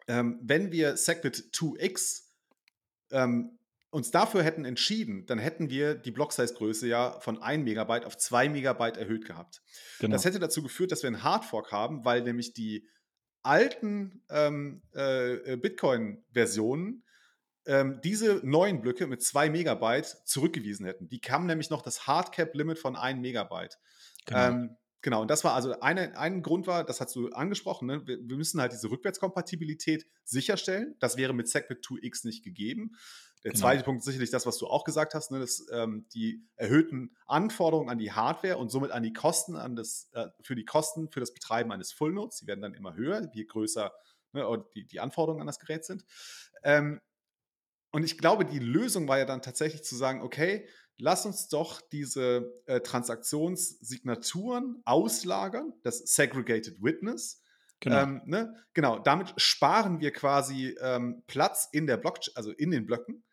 [0.07, 2.23] ähm, wenn wir Segwit 2x
[3.11, 3.57] ähm,
[3.89, 8.49] uns dafür hätten entschieden, dann hätten wir die Block-Size-Größe ja von 1 Megabyte auf 2
[8.49, 9.61] Megabyte erhöht gehabt.
[9.99, 10.13] Genau.
[10.13, 12.87] Das hätte dazu geführt, dass wir einen Hardfork haben, weil nämlich die
[13.43, 17.03] alten ähm, äh, Bitcoin-Versionen
[17.65, 21.07] ähm, diese neuen Blöcke mit 2 Megabyte zurückgewiesen hätten.
[21.07, 23.77] Die kamen nämlich noch das Hardcap-Limit von 1 Megabyte.
[24.25, 24.47] Genau.
[24.47, 28.07] Ähm, Genau, und das war also eine, ein Grund war, das hast du angesprochen, ne?
[28.07, 30.95] wir, wir, müssen halt diese Rückwärtskompatibilität sicherstellen.
[30.99, 32.95] Das wäre mit Segwit 2x nicht gegeben.
[33.43, 33.63] Der genau.
[33.63, 35.41] zweite Punkt ist sicherlich das, was du auch gesagt hast, ne?
[35.41, 40.09] dass ähm, die erhöhten Anforderungen an die Hardware und somit an die Kosten, an das,
[40.13, 43.43] äh, für die Kosten für das Betreiben eines Fullnodes, die werden dann immer höher, je
[43.43, 43.91] größer
[44.31, 46.05] ne, die, die Anforderungen an das Gerät sind.
[46.63, 47.01] Ähm,
[47.91, 50.65] und ich glaube, die Lösung war ja dann tatsächlich zu sagen, okay,
[50.97, 57.41] lass uns doch diese äh, Transaktionssignaturen auslagern, das Segregated Witness.
[57.79, 58.01] Genau.
[58.01, 58.55] Ähm, ne?
[58.73, 63.23] genau, damit sparen wir quasi ähm, Platz in der Blockchain, also in den Blöcken,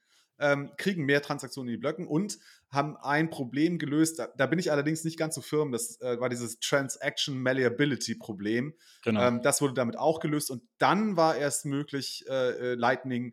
[0.41, 2.39] ähm, kriegen mehr Transaktionen in die Blöcken und
[2.71, 4.19] haben ein Problem gelöst.
[4.19, 5.71] Da, da bin ich allerdings nicht ganz so firm.
[5.71, 8.75] Das äh, war dieses Transaction Malleability Problem.
[9.05, 9.23] Genau.
[9.23, 13.33] Ähm, das wurde damit auch gelöst und dann war erst möglich, äh, äh Lightning äh,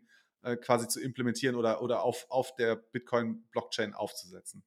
[0.56, 4.64] quasi zu implementieren oder, oder auf, auf der Bitcoin-Blockchain aufzusetzen.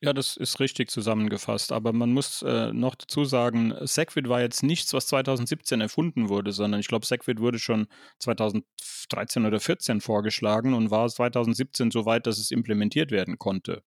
[0.00, 1.72] Ja, das ist richtig zusammengefasst.
[1.72, 6.52] Aber man muss äh, noch dazu sagen, Segwit war jetzt nichts, was 2017 erfunden wurde,
[6.52, 7.88] sondern ich glaube, Segwit wurde schon
[8.20, 13.82] 2013 oder 2014 vorgeschlagen und war 2017 so weit, dass es implementiert werden konnte.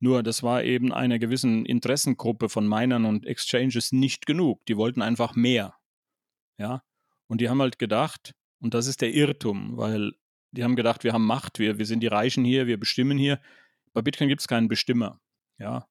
[0.00, 4.64] Nur das war eben einer gewissen Interessengruppe von Minern und Exchanges nicht genug.
[4.66, 5.74] Die wollten einfach mehr.
[6.58, 6.82] Ja.
[7.28, 10.12] Und die haben halt gedacht, und das ist der Irrtum, weil
[10.50, 13.40] die haben gedacht, wir haben Macht, wir, wir sind die Reichen hier, wir bestimmen hier.
[13.92, 15.20] Bei Bitcoin gibt es keinen Bestimmer.
[15.58, 15.86] Ja.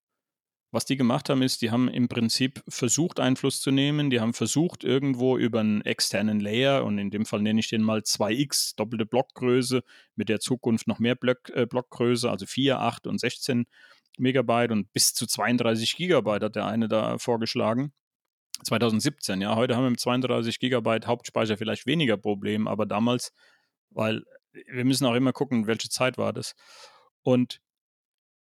[0.71, 4.10] Was die gemacht haben, ist, die haben im Prinzip versucht, Einfluss zu nehmen.
[4.10, 7.82] Die haben versucht, irgendwo über einen externen Layer, und in dem Fall nenne ich den
[7.82, 9.84] mal 2x, doppelte Blockgröße,
[10.15, 13.65] mit der Zukunft noch mehr Block, äh, Blockgröße, also 4, 8 und 16
[14.17, 17.93] Megabyte und bis zu 32 Gigabyte hat der eine da vorgeschlagen.
[18.63, 23.34] 2017, ja, heute haben wir mit 32 Gigabyte Hauptspeicher vielleicht weniger Problem, aber damals,
[23.89, 26.56] weil wir müssen auch immer gucken, welche Zeit war das.
[27.24, 27.62] Und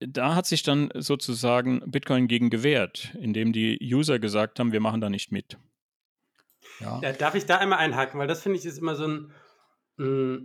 [0.01, 5.01] da hat sich dann sozusagen Bitcoin gegen gewehrt, indem die User gesagt haben, wir machen
[5.01, 5.59] da nicht mit.
[6.81, 7.01] Ja.
[7.03, 9.33] ja darf ich da einmal einhaken, weil das finde ich ist immer so ein,
[9.97, 10.37] mm,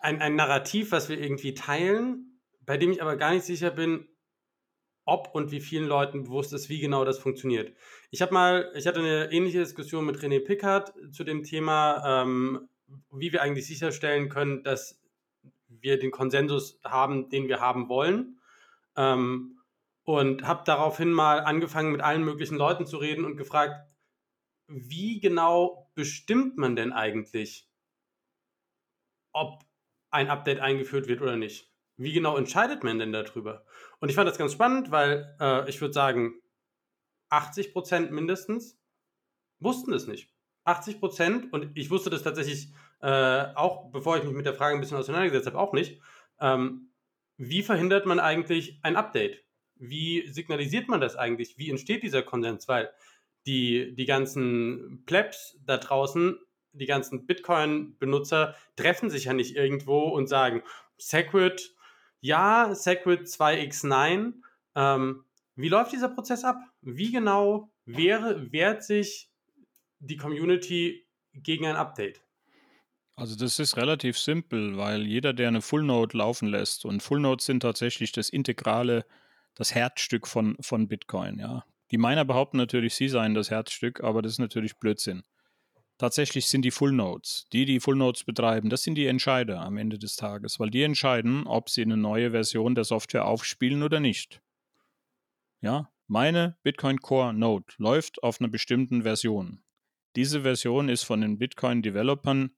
[0.00, 4.08] ein, ein Narrativ, was wir irgendwie teilen, bei dem ich aber gar nicht sicher bin,
[5.04, 7.74] ob und wie vielen Leuten bewusst ist, wie genau das funktioniert.
[8.10, 12.68] Ich habe mal, ich hatte eine ähnliche Diskussion mit René Pickard zu dem Thema, ähm,
[13.10, 15.02] wie wir eigentlich sicherstellen können, dass
[15.68, 18.38] wir den Konsensus haben, den wir haben wollen.
[18.96, 19.58] Ähm,
[20.04, 23.88] und habe daraufhin mal angefangen, mit allen möglichen Leuten zu reden und gefragt,
[24.66, 27.68] wie genau bestimmt man denn eigentlich,
[29.32, 29.64] ob
[30.10, 31.71] ein Update eingeführt wird oder nicht?
[32.02, 33.64] Wie genau entscheidet man denn darüber?
[34.00, 36.34] Und ich fand das ganz spannend, weil äh, ich würde sagen,
[37.28, 38.78] 80 Prozent mindestens
[39.60, 40.28] wussten es nicht.
[40.64, 44.74] 80 Prozent, und ich wusste das tatsächlich äh, auch, bevor ich mich mit der Frage
[44.74, 46.00] ein bisschen auseinandergesetzt habe, auch nicht.
[46.40, 46.90] Ähm,
[47.36, 49.44] wie verhindert man eigentlich ein Update?
[49.76, 51.56] Wie signalisiert man das eigentlich?
[51.56, 52.68] Wie entsteht dieser Konsens?
[52.68, 52.90] Weil
[53.46, 56.38] die, die ganzen Plebs da draußen,
[56.72, 60.62] die ganzen Bitcoin-Benutzer treffen sich ja nicht irgendwo und sagen,
[60.98, 61.74] Segwit
[62.22, 64.32] ja, Segwit 2x9,
[64.74, 66.56] Ähm, wie läuft dieser Prozess ab?
[66.80, 69.30] Wie genau wäre, wehrt sich
[69.98, 72.22] die Community gegen ein Update?
[73.16, 77.20] Also das ist relativ simpel, weil jeder, der eine Full Node laufen lässt, und Full
[77.20, 79.04] Nodes sind tatsächlich das integrale,
[79.54, 81.64] das Herzstück von, von Bitcoin, ja.
[81.90, 85.24] Die Miner behaupten natürlich, sie seien das Herzstück, aber das ist natürlich Blödsinn.
[86.02, 89.76] Tatsächlich sind die Full Nodes, die, die Full Nodes betreiben, das sind die Entscheider am
[89.76, 94.00] Ende des Tages, weil die entscheiden, ob sie eine neue Version der Software aufspielen oder
[94.00, 94.42] nicht.
[95.60, 99.62] Ja, meine Bitcoin Core Node läuft auf einer bestimmten Version.
[100.16, 102.50] Diese Version ist von den Bitcoin-Developern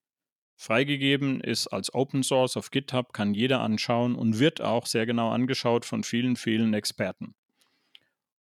[0.56, 5.28] freigegeben, ist als Open Source auf GitHub, kann jeder anschauen und wird auch sehr genau
[5.32, 7.34] angeschaut von vielen, vielen Experten.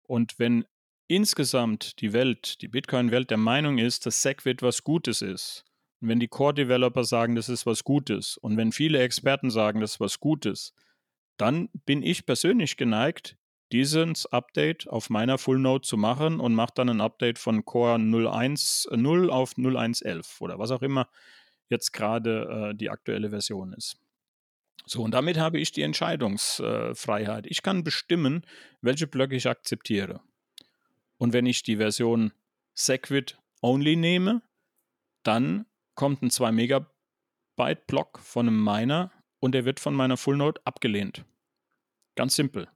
[0.04, 0.64] Und wenn
[1.08, 5.66] insgesamt die Welt, die Bitcoin-Welt der Meinung ist, dass SegWit was Gutes ist,
[6.02, 9.94] und wenn die Core-Developer sagen, das ist was Gutes, und wenn viele Experten sagen, das
[9.94, 10.74] ist was Gutes,
[11.38, 13.38] dann bin ich persönlich geneigt,
[13.72, 17.96] dieses Update auf meiner Full Node zu machen und mache dann ein Update von Core
[17.96, 21.10] 0.1.0 auf 0.1.11 oder was auch immer
[21.70, 23.98] jetzt gerade äh, die aktuelle Version ist.
[24.86, 27.48] So, und damit habe ich die Entscheidungsfreiheit.
[27.48, 28.46] ich kann bestimmen,
[28.82, 30.22] welche Blöcke ich akzeptiere.
[31.24, 32.34] Und wenn ich die Version
[32.74, 34.42] Segwit Only nehme,
[35.24, 39.10] dann kommt ein 2 Megabyte Block von einem Miner
[39.40, 41.24] und der wird von meiner Full Node abgelehnt.
[42.16, 42.68] Ganz simpel.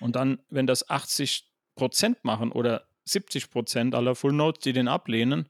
[0.00, 1.44] Und dann, wenn das 80%
[2.22, 5.46] machen oder 70% aller Full Nodes, die den ablehnen,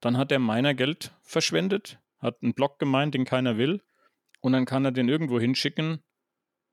[0.00, 3.82] dann hat der Miner Geld verschwendet, hat einen Block gemeint, den keiner will,
[4.40, 6.02] und dann kann er den irgendwo hinschicken,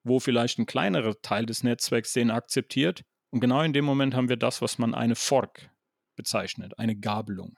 [0.04, 3.04] wo vielleicht ein kleinerer Teil des Netzwerks den akzeptiert.
[3.38, 5.70] Und genau in dem Moment haben wir das, was man eine Fork
[6.16, 7.56] bezeichnet, eine Gabelung.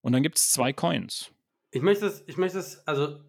[0.00, 1.30] Und dann gibt es zwei Coins.
[1.70, 3.20] Ich möchte es, ich möchte es, also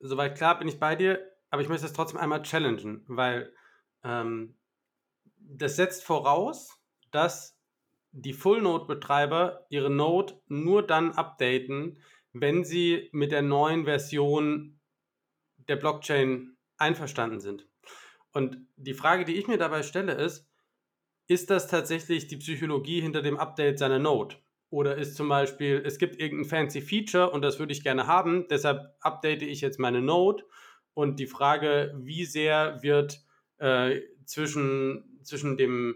[0.00, 3.52] soweit klar bin ich bei dir, aber ich möchte es trotzdem einmal challengen, weil
[4.02, 4.56] ähm,
[5.36, 6.80] das setzt voraus,
[7.12, 7.56] dass
[8.10, 14.80] die Full-Node-Betreiber ihre Node nur dann updaten, wenn sie mit der neuen Version
[15.68, 17.68] der Blockchain einverstanden sind.
[18.32, 20.47] Und die Frage, die ich mir dabei stelle, ist,
[21.28, 24.36] ist das tatsächlich die Psychologie hinter dem Update seiner Node?
[24.70, 28.46] Oder ist zum Beispiel, es gibt irgendein fancy Feature und das würde ich gerne haben,
[28.48, 30.44] deshalb update ich jetzt meine Node.
[30.94, 33.20] Und die Frage, wie sehr wird
[33.58, 35.94] äh, zwischen, zwischen dem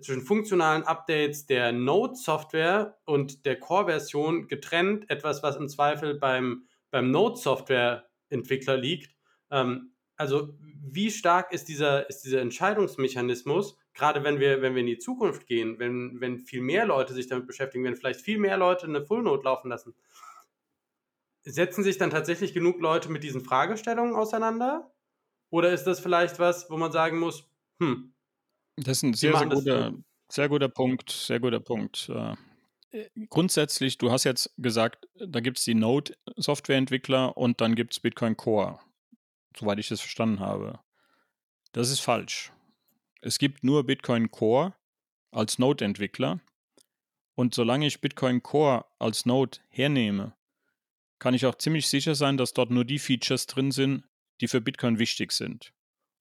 [0.00, 7.10] zwischen funktionalen Updates der Node-Software und der Core-Version getrennt, etwas, was im Zweifel beim, beim
[7.10, 9.14] Node-Software-Entwickler liegt.
[9.50, 14.86] Ähm, also wie stark ist dieser, ist dieser Entscheidungsmechanismus, gerade wenn wir, wenn wir in
[14.86, 18.56] die Zukunft gehen, wenn, wenn viel mehr Leute sich damit beschäftigen, wenn vielleicht viel mehr
[18.56, 19.94] Leute eine Full-Node laufen lassen,
[21.42, 24.92] setzen sich dann tatsächlich genug Leute mit diesen Fragestellungen auseinander?
[25.50, 28.14] Oder ist das vielleicht was, wo man sagen muss, hm.
[28.76, 29.92] Das ist ein sehr, sehr guter,
[30.30, 32.08] sehr guter Punkt, sehr guter Punkt.
[32.08, 38.00] Äh, grundsätzlich, du hast jetzt gesagt, da gibt es die Node-Softwareentwickler und dann gibt es
[38.00, 38.78] Bitcoin Core,
[39.56, 40.78] soweit ich das verstanden habe.
[41.72, 42.52] Das ist falsch.
[43.24, 44.74] Es gibt nur Bitcoin Core
[45.30, 46.40] als Node-Entwickler
[47.36, 50.34] und solange ich Bitcoin Core als Node hernehme,
[51.20, 54.02] kann ich auch ziemlich sicher sein, dass dort nur die Features drin sind,
[54.40, 55.72] die für Bitcoin wichtig sind,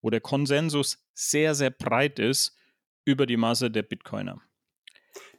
[0.04, 2.56] wo der Konsensus sehr, sehr breit ist
[3.04, 4.40] über die Masse der Bitcoiner.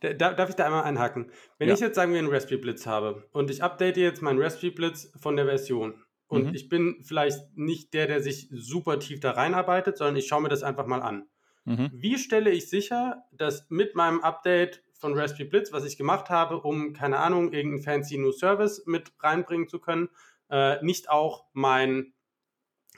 [0.00, 1.30] Darf ich da einmal einhaken?
[1.58, 1.74] Wenn ja.
[1.74, 5.12] ich jetzt sagen wir einen Raspberry Blitz habe und ich update jetzt meinen Raspberry Blitz
[5.14, 5.94] von der Version
[6.26, 6.54] und mhm.
[6.56, 10.48] ich bin vielleicht nicht der, der sich super tief da reinarbeitet, sondern ich schaue mir
[10.48, 11.28] das einfach mal an.
[11.64, 11.90] Mhm.
[11.92, 16.60] Wie stelle ich sicher, dass mit meinem Update von Raspberry Blitz, was ich gemacht habe,
[16.60, 20.08] um, keine Ahnung, irgendeinen fancy New Service mit reinbringen zu können,
[20.50, 22.12] äh, nicht auch mein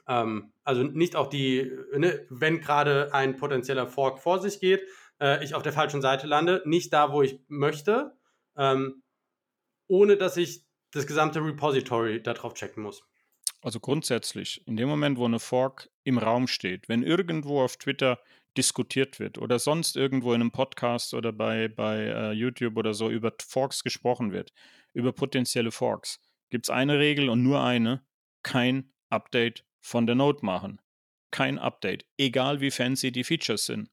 [0.06, 4.82] ähm, also nicht auch die, ne, wenn gerade ein potenzieller Fork vor sich geht,
[5.20, 8.16] äh, ich auf der falschen Seite lande, nicht da, wo ich möchte,
[8.56, 9.02] ähm,
[9.86, 13.02] ohne dass ich das gesamte Repository darauf checken muss.
[13.62, 18.18] Also grundsätzlich, in dem Moment, wo eine Fork im Raum steht, wenn irgendwo auf Twitter
[18.56, 23.10] diskutiert wird oder sonst irgendwo in einem Podcast oder bei, bei uh, YouTube oder so
[23.10, 24.52] über Forks gesprochen wird,
[24.92, 28.04] über potenzielle Forks, gibt es eine Regel und nur eine,
[28.42, 30.80] kein Update von der Node machen.
[31.30, 33.90] Kein Update, egal wie fancy die Features sind.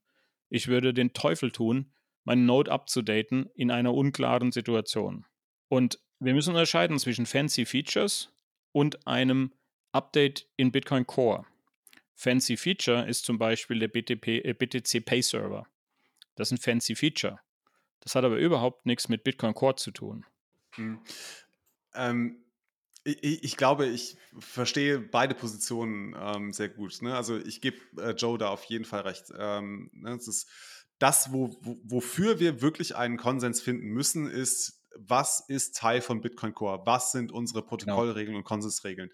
[0.50, 1.94] Ich würde den Teufel tun,
[2.24, 5.26] meine Node abzudaten in einer unklaren Situation.
[5.70, 8.32] Und wir müssen unterscheiden zwischen fancy Features
[8.72, 9.54] und einem
[9.92, 11.46] Update in Bitcoin Core.
[12.22, 15.66] Fancy Feature ist zum Beispiel der BTP, äh, BTC Pay Server.
[16.36, 17.40] Das ist ein fancy Feature.
[18.00, 20.24] Das hat aber überhaupt nichts mit Bitcoin Core zu tun.
[20.76, 21.00] Hm.
[21.96, 22.38] Ähm,
[23.04, 27.02] Ich, ich, glaube, ich verstehe beide Positionen ähm, sehr gut.
[27.02, 27.16] Ne?
[27.16, 29.34] Also ich gebe äh, Joe da auf jeden Fall recht.
[29.36, 30.12] Ähm, ne?
[30.12, 30.48] Es ist
[31.00, 36.22] das, wo, wo, wofür wir wirklich einen Konsens finden müssen, ist, was ist Teil von
[36.22, 36.82] Bitcoin Core?
[36.86, 37.70] Was sind unsere genau.
[37.70, 38.38] Protokollregeln genau.
[38.40, 39.12] und Konsensregeln?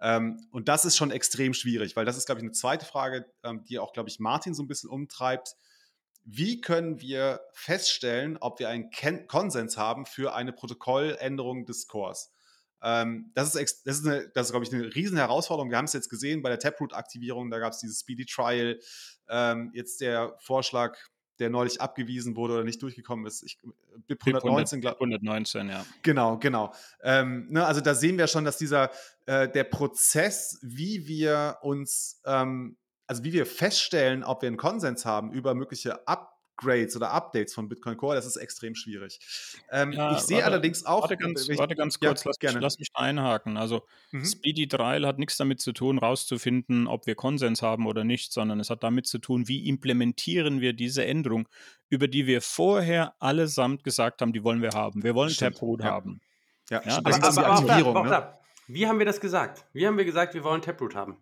[0.00, 3.26] Ähm, und das ist schon extrem schwierig, weil das ist, glaube ich, eine zweite Frage,
[3.44, 5.56] ähm, die auch, glaube ich, Martin so ein bisschen umtreibt.
[6.24, 12.32] Wie können wir feststellen, ob wir einen Ken Konsens haben für eine Protokolländerung des Cores?
[12.82, 15.70] Ähm, das ist, das ist, eine, das ist glaube ich, eine riesen Herausforderung.
[15.70, 18.78] Wir haben es jetzt gesehen bei der Taproot-Aktivierung, da gab es dieses Speedy Trial.
[19.28, 20.98] Ähm, jetzt der Vorschlag,
[21.40, 23.42] der neulich abgewiesen wurde oder nicht durchgekommen ist.
[23.42, 23.58] Ich,
[24.06, 25.84] BIP 119, glaube 119, ja.
[26.02, 26.72] Genau, genau.
[27.02, 28.90] Ähm, ne, also da sehen wir schon, dass dieser,
[29.26, 32.76] äh, der Prozess, wie wir uns, ähm,
[33.06, 36.29] also wie wir feststellen, ob wir einen Konsens haben über mögliche Ab
[36.60, 39.18] Upgrades oder Updates von Bitcoin Core, das ist extrem schwierig.
[39.70, 41.02] Ähm, ja, ich sehe allerdings auch.
[41.02, 42.54] Warte ganz, ich, warte ganz kurz, ja, lass.
[42.54, 43.56] Mich, lass mich einhaken.
[43.56, 44.24] Also, mhm.
[44.24, 48.60] Speedy Trial hat nichts damit zu tun, rauszufinden, ob wir Konsens haben oder nicht, sondern
[48.60, 51.48] es hat damit zu tun, wie implementieren wir diese Änderung,
[51.88, 55.02] über die wir vorher allesamt gesagt haben, die wollen wir haben.
[55.02, 55.86] Wir wollen Taproot ja.
[55.86, 56.20] haben.
[56.68, 58.06] Ja, ja das aber, ist aber, die Aktivierung.
[58.06, 58.34] Ne?
[58.68, 59.66] Wie haben wir das gesagt?
[59.72, 61.16] Wie haben wir gesagt, wir wollen Taproot haben?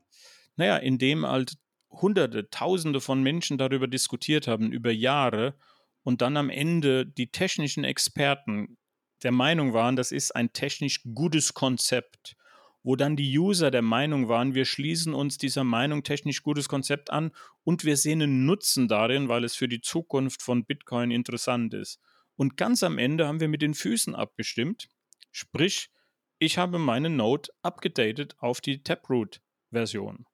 [0.56, 1.54] Naja, indem halt
[1.90, 5.54] Hunderte, Tausende von Menschen darüber diskutiert haben, über Jahre,
[6.02, 8.78] und dann am Ende die technischen Experten
[9.22, 12.36] der Meinung waren, das ist ein technisch gutes Konzept,
[12.82, 17.10] wo dann die User der Meinung waren, wir schließen uns dieser Meinung technisch gutes Konzept
[17.10, 17.32] an
[17.62, 22.00] und wir sehen einen Nutzen darin, weil es für die Zukunft von Bitcoin interessant ist.
[22.36, 24.88] Und ganz am Ende haben wir mit den Füßen abgestimmt,
[25.32, 25.90] sprich,
[26.38, 30.24] ich habe meine Node abgedatet auf die Taproot-Version.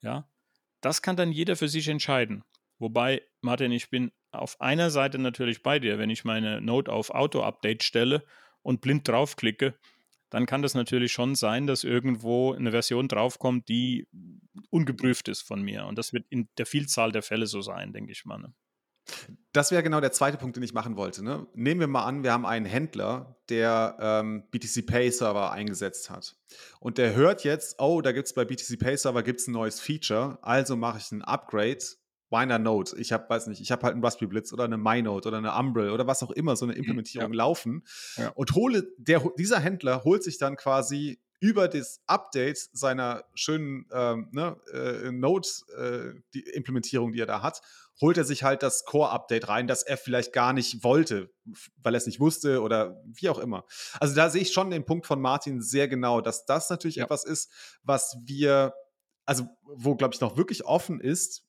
[0.00, 0.31] Ja,
[0.82, 2.44] das kann dann jeder für sich entscheiden.
[2.78, 5.98] Wobei, Martin, ich bin auf einer Seite natürlich bei dir.
[5.98, 8.24] Wenn ich meine Note auf Auto-Update stelle
[8.62, 9.74] und blind draufklicke,
[10.30, 14.08] dann kann das natürlich schon sein, dass irgendwo eine Version draufkommt, die
[14.70, 15.86] ungeprüft ist von mir.
[15.86, 18.38] Und das wird in der Vielzahl der Fälle so sein, denke ich mal.
[18.38, 18.54] Ne?
[19.52, 21.22] Das wäre genau der zweite Punkt, den ich machen wollte.
[21.22, 21.46] Ne?
[21.54, 26.36] Nehmen wir mal an, wir haben einen Händler, der ähm, BTC Pay Server eingesetzt hat.
[26.80, 29.78] Und der hört jetzt, oh, da gibt es bei BTC Pay Server gibt's ein neues
[29.80, 31.84] Feature, also mache ich ein Upgrade.
[32.32, 32.92] Winer Node.
[32.96, 35.54] Ich habe, weiß nicht, ich habe halt einen Raspberry Blitz oder eine MyNode oder eine
[35.54, 37.36] Umbrel oder was auch immer, so eine Implementierung ja.
[37.36, 37.84] laufen.
[38.16, 38.30] Ja.
[38.30, 44.28] Und hole, der, dieser Händler holt sich dann quasi über das Update seiner schönen ähm,
[44.30, 47.60] ne, äh, Node-Implementierung, äh, die, die er da hat,
[48.00, 51.30] holt er sich halt das Core-Update rein, das er vielleicht gar nicht wollte,
[51.76, 53.64] weil er es nicht wusste oder wie auch immer.
[54.00, 57.04] Also da sehe ich schon den Punkt von Martin sehr genau, dass das natürlich ja.
[57.04, 57.50] etwas ist,
[57.82, 58.74] was wir,
[59.24, 61.44] also wo, glaube ich, noch wirklich offen ist,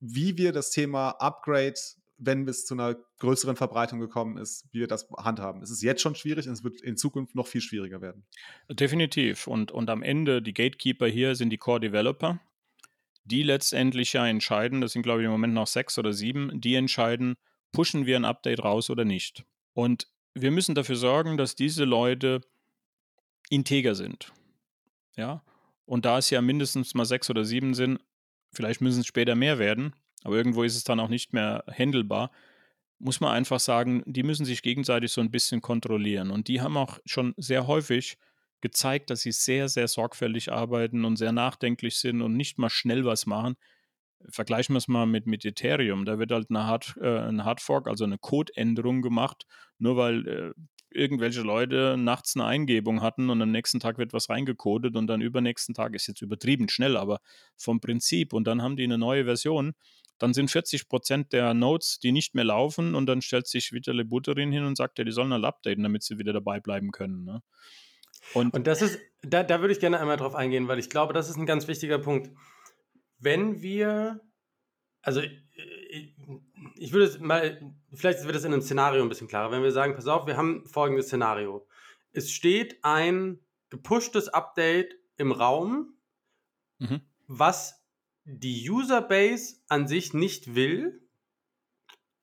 [0.00, 1.74] wie wir das Thema Upgrade
[2.18, 5.62] wenn es zu einer größeren Verbreitung gekommen ist, wie wir das handhaben.
[5.62, 8.26] Es ist jetzt schon schwierig und es wird in Zukunft noch viel schwieriger werden.
[8.68, 9.46] Definitiv.
[9.46, 12.40] Und, und am Ende, die Gatekeeper hier sind die Core Developer,
[13.28, 16.74] die letztendlich ja entscheiden, das sind glaube ich im Moment noch sechs oder sieben, die
[16.74, 17.36] entscheiden,
[17.72, 19.44] pushen wir ein Update raus oder nicht.
[19.74, 22.40] Und wir müssen dafür sorgen, dass diese Leute
[23.50, 24.32] integer sind.
[25.16, 25.42] Ja.
[25.84, 28.00] Und da es ja mindestens mal sechs oder sieben sind,
[28.52, 32.30] vielleicht müssen es später mehr werden, aber irgendwo ist es dann auch nicht mehr händelbar,
[32.98, 36.30] muss man einfach sagen, die müssen sich gegenseitig so ein bisschen kontrollieren.
[36.30, 38.18] Und die haben auch schon sehr häufig
[38.60, 43.04] gezeigt, dass sie sehr, sehr sorgfältig arbeiten und sehr nachdenklich sind und nicht mal schnell
[43.04, 43.56] was machen.
[44.30, 46.04] Vergleichen wir es mal mit, mit Ethereum.
[46.04, 49.46] Da wird halt eine, Hard, äh, ein Hardfork, also eine Codeänderung gemacht,
[49.78, 50.52] nur weil äh,
[50.90, 55.20] irgendwelche Leute nachts eine Eingebung hatten und am nächsten Tag wird was reingecodet und dann
[55.20, 57.20] übernächsten Tag ist jetzt übertrieben schnell, aber
[57.56, 59.74] vom Prinzip und dann haben die eine neue Version
[60.18, 64.04] dann sind 40 Prozent der Nodes, die nicht mehr laufen und dann stellt sich Vitali
[64.04, 67.24] Buterin hin und sagt, ja, die sollen halt updaten, damit sie wieder dabei bleiben können.
[67.24, 67.42] Ne?
[68.34, 71.12] Und, und, das ist, da, da würde ich gerne einmal drauf eingehen, weil ich glaube,
[71.12, 72.30] das ist ein ganz wichtiger Punkt.
[73.18, 74.20] Wenn wir,
[75.02, 76.14] also ich,
[76.76, 77.60] ich würde es mal,
[77.92, 80.36] vielleicht wird es in einem Szenario ein bisschen klarer, wenn wir sagen, pass auf, wir
[80.36, 81.66] haben folgendes Szenario.
[82.12, 85.94] Es steht ein gepushtes Update im Raum,
[86.78, 87.00] mhm.
[87.26, 87.84] was
[88.24, 91.02] die Userbase an sich nicht will,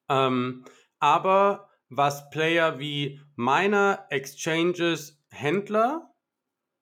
[0.07, 0.65] ähm,
[0.99, 6.13] aber was Player wie Miner, Exchanges, Händler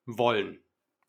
[0.05, 0.59] wollen.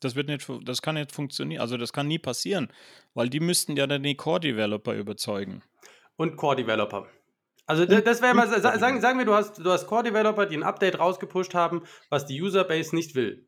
[0.01, 2.71] Das wird nicht, das kann nicht funktionieren, also das kann nie passieren,
[3.13, 5.63] weil die müssten ja dann die Core-Developer überzeugen.
[6.17, 7.07] Und Core-Developer.
[7.65, 10.99] Also das wäre mal, sagen, sagen wir, du hast, du hast Core-Developer, die ein Update
[10.99, 13.47] rausgepusht haben, was die Userbase nicht will.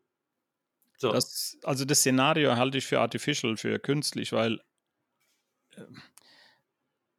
[0.98, 1.12] So.
[1.12, 4.60] Das, also das Szenario halte ich für artificial, für künstlich, weil
[5.76, 5.84] äh,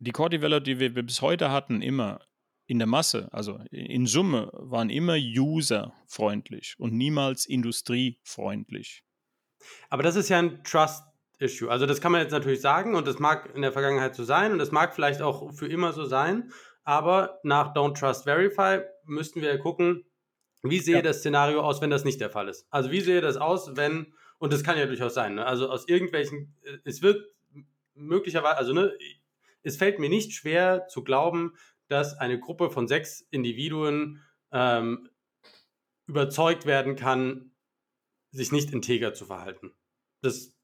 [0.01, 2.21] die Core Developer, die wir bis heute hatten, immer,
[2.69, 9.03] in der Masse, also in Summe, waren immer userfreundlich und niemals industriefreundlich.
[9.89, 11.71] Aber das ist ja ein Trust-Issue.
[11.71, 14.53] Also das kann man jetzt natürlich sagen und das mag in der Vergangenheit so sein
[14.53, 16.53] und das mag vielleicht auch für immer so sein.
[16.85, 20.05] Aber nach Don't Trust Verify müssten wir gucken,
[20.63, 21.03] wie sehe ja.
[21.03, 22.67] das Szenario aus, wenn das nicht der Fall ist.
[22.69, 25.47] Also wie sehe das aus, wenn, und das kann ja durchaus sein, ne?
[25.47, 26.55] also aus irgendwelchen,
[26.85, 27.25] es wird
[27.95, 28.93] möglicherweise, also ne,
[29.63, 31.55] es fällt mir nicht schwer zu glauben,
[31.89, 34.23] dass eine Gruppe von sechs Individuen
[34.53, 35.09] ähm,
[36.07, 37.53] überzeugt werden kann,
[38.31, 39.73] sich nicht integer zu verhalten.
[40.21, 40.55] Das,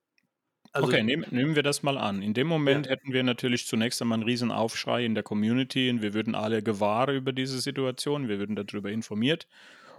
[0.73, 2.23] also, okay, nehm, nehmen wir das mal an.
[2.23, 2.93] In dem Moment ja.
[2.93, 6.63] hätten wir natürlich zunächst einmal einen riesen Aufschrei in der Community und wir würden alle
[6.63, 9.47] gewahr über diese Situation, wir würden darüber informiert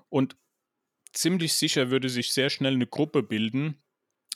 [0.10, 0.36] und
[1.14, 3.82] ziemlich sicher würde sich sehr schnell eine Gruppe bilden,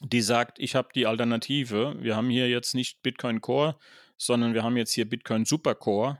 [0.01, 1.95] die sagt, ich habe die Alternative.
[1.99, 3.77] Wir haben hier jetzt nicht Bitcoin Core,
[4.17, 6.19] sondern wir haben jetzt hier Bitcoin Supercore.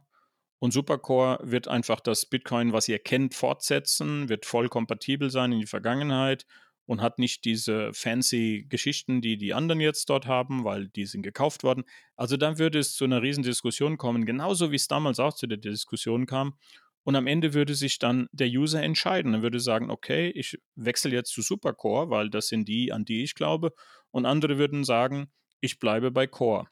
[0.59, 5.59] Und Supercore wird einfach das Bitcoin, was ihr kennt, fortsetzen, wird voll kompatibel sein in
[5.59, 6.45] die Vergangenheit
[6.85, 11.21] und hat nicht diese fancy Geschichten, die die anderen jetzt dort haben, weil die sind
[11.21, 11.83] gekauft worden.
[12.15, 15.47] Also dann würde es zu einer riesen Diskussion kommen, genauso wie es damals auch zu
[15.47, 16.55] der Diskussion kam.
[17.03, 19.35] Und am Ende würde sich dann der User entscheiden.
[19.35, 23.23] Er würde sagen, okay, ich wechsle jetzt zu Supercore, weil das sind die, an die
[23.23, 23.71] ich glaube.
[24.11, 25.31] Und andere würden sagen,
[25.61, 26.67] ich bleibe bei Core.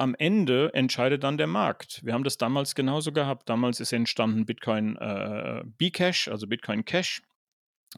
[0.00, 2.04] Am Ende entscheidet dann der Markt.
[2.04, 3.48] Wir haben das damals genauso gehabt.
[3.48, 7.20] Damals ist entstanden Bitcoin äh, Bcash, also Bitcoin Cash.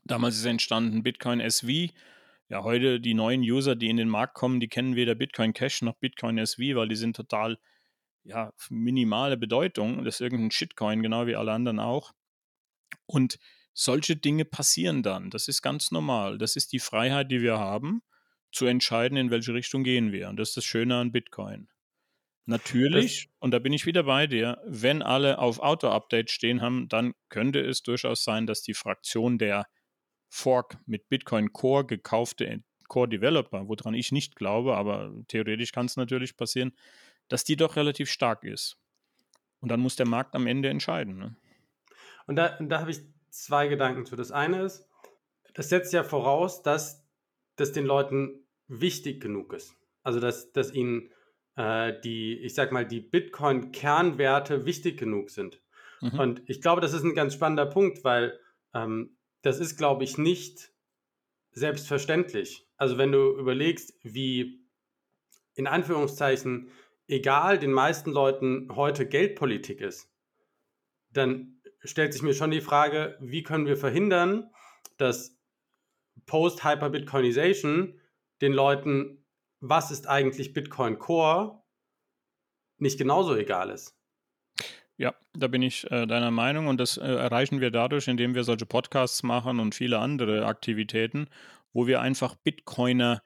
[0.04, 1.92] Damals ist entstanden Bitcoin SV.
[2.48, 5.82] Ja, heute die neuen User, die in den Markt kommen, die kennen weder Bitcoin Cash
[5.82, 7.58] noch Bitcoin SV, weil die sind total,
[8.24, 10.02] ja, minimale Bedeutung.
[10.02, 12.12] Das ist irgendein Shitcoin, genau wie alle anderen auch.
[13.04, 13.38] Und
[13.74, 15.28] solche Dinge passieren dann.
[15.28, 16.38] Das ist ganz normal.
[16.38, 18.02] Das ist die Freiheit, die wir haben,
[18.52, 20.30] zu entscheiden, in welche Richtung gehen wir.
[20.30, 21.68] Und das ist das Schöne an Bitcoin.
[22.50, 26.88] Natürlich, das, und da bin ich wieder bei dir, wenn alle auf Auto-Update stehen haben,
[26.88, 29.68] dann könnte es durchaus sein, dass die Fraktion der
[30.28, 35.96] Fork mit Bitcoin Core gekaufte Core Developer, woran ich nicht glaube, aber theoretisch kann es
[35.96, 36.72] natürlich passieren,
[37.28, 38.76] dass die doch relativ stark ist.
[39.60, 41.18] Und dann muss der Markt am Ende entscheiden.
[41.18, 41.36] Ne?
[42.26, 44.16] Und da, da habe ich zwei Gedanken zu.
[44.16, 44.88] Das eine ist,
[45.54, 47.06] das setzt ja voraus, dass
[47.54, 49.76] das den Leuten wichtig genug ist.
[50.02, 51.12] Also, dass, dass ihnen
[51.56, 55.60] äh, die, ich sag mal, die Bitcoin-Kernwerte wichtig genug sind.
[56.00, 56.18] Mhm.
[56.18, 58.38] Und ich glaube, das ist ein ganz spannender Punkt, weil
[58.74, 60.72] ähm, das ist, glaube ich, nicht
[61.52, 62.66] selbstverständlich.
[62.76, 64.64] Also wenn du überlegst, wie
[65.54, 66.70] in Anführungszeichen
[67.08, 70.08] egal den meisten Leuten heute Geldpolitik ist,
[71.12, 74.50] dann stellt sich mir schon die Frage, wie können wir verhindern,
[74.96, 75.36] dass
[76.26, 78.00] Post-Hyper-Bitcoinization
[78.40, 79.19] den Leuten,
[79.60, 81.62] was ist eigentlich Bitcoin Core,
[82.78, 83.96] nicht genauso egal ist.
[84.96, 88.44] Ja, da bin ich äh, deiner Meinung und das äh, erreichen wir dadurch, indem wir
[88.44, 91.28] solche Podcasts machen und viele andere Aktivitäten,
[91.72, 93.22] wo wir einfach Bitcoiner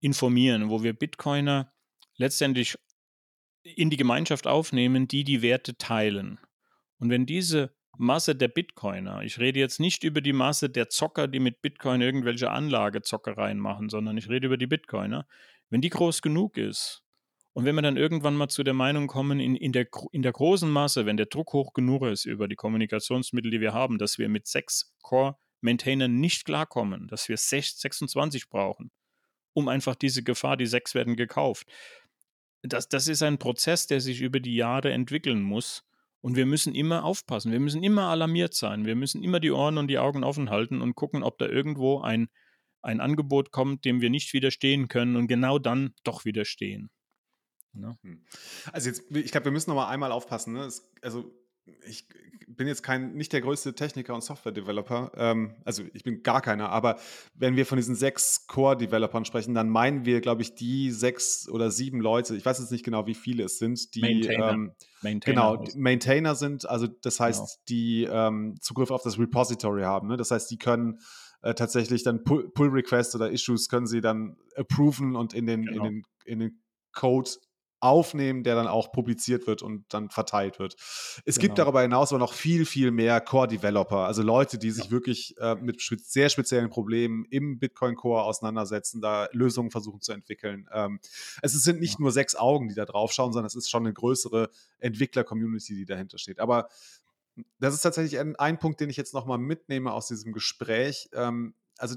[0.00, 1.72] informieren, wo wir Bitcoiner
[2.16, 2.76] letztendlich
[3.62, 6.38] in die Gemeinschaft aufnehmen, die die Werte teilen.
[6.98, 11.28] Und wenn diese Masse der Bitcoiner, ich rede jetzt nicht über die Masse der Zocker,
[11.28, 15.26] die mit Bitcoin irgendwelche Anlagezockereien machen, sondern ich rede über die Bitcoiner,
[15.74, 17.02] wenn die groß genug ist,
[17.52, 20.30] und wenn wir dann irgendwann mal zu der Meinung kommen, in, in, der, in der
[20.30, 24.16] großen Masse, wenn der Druck hoch genug ist über die Kommunikationsmittel, die wir haben, dass
[24.16, 28.92] wir mit sechs Core-Maintainern nicht klarkommen, dass wir 6, 26 brauchen,
[29.52, 31.66] um einfach diese Gefahr, die sechs werden gekauft.
[32.62, 35.82] Das, das ist ein Prozess, der sich über die Jahre entwickeln muss.
[36.20, 37.50] Und wir müssen immer aufpassen.
[37.50, 38.86] Wir müssen immer alarmiert sein.
[38.86, 42.00] Wir müssen immer die Ohren und die Augen offen halten und gucken, ob da irgendwo
[42.00, 42.28] ein,
[42.84, 46.90] ein Angebot kommt, dem wir nicht widerstehen können und genau dann doch widerstehen.
[47.72, 47.98] Ne?
[48.02, 48.24] Hm.
[48.72, 50.52] Also jetzt, ich glaube, wir müssen noch mal einmal aufpassen.
[50.52, 50.64] Ne?
[50.64, 51.32] Es, also
[51.86, 52.06] ich
[52.46, 56.68] bin jetzt kein, nicht der größte Techniker und Software-Developer, ähm, also ich bin gar keiner,
[56.68, 56.98] aber
[57.34, 61.70] wenn wir von diesen sechs Core-Developern sprechen, dann meinen wir, glaube ich, die sechs oder
[61.70, 64.50] sieben Leute, ich weiß jetzt nicht genau, wie viele es sind, die Maintainer.
[64.50, 67.64] Ähm, Maintainer genau, Maintainer sind, also das heißt, genau.
[67.68, 70.08] die ähm, Zugriff auf das Repository haben.
[70.08, 70.16] Ne?
[70.16, 71.00] Das heißt, die können
[71.44, 75.84] äh, tatsächlich dann Pull-Requests oder Issues können sie dann approven und in den, genau.
[75.84, 77.30] in den, in den Code
[77.80, 80.74] aufnehmen, der dann auch publiziert wird und dann verteilt wird.
[81.26, 81.40] Es genau.
[81.40, 84.90] gibt darüber hinaus aber noch viel, viel mehr Core-Developer, also Leute, die sich ja.
[84.90, 90.66] wirklich äh, mit sehr speziellen Problemen im Bitcoin-Core auseinandersetzen, da Lösungen versuchen zu entwickeln.
[90.72, 90.98] Ähm,
[91.42, 92.00] es sind nicht ja.
[92.00, 95.84] nur sechs Augen, die da drauf schauen, sondern es ist schon eine größere Entwickler-Community, die
[95.84, 96.40] dahinter steht.
[96.40, 96.68] Aber
[97.58, 101.08] das ist tatsächlich ein, ein Punkt, den ich jetzt nochmal mitnehme aus diesem Gespräch.
[101.12, 101.96] Ähm, also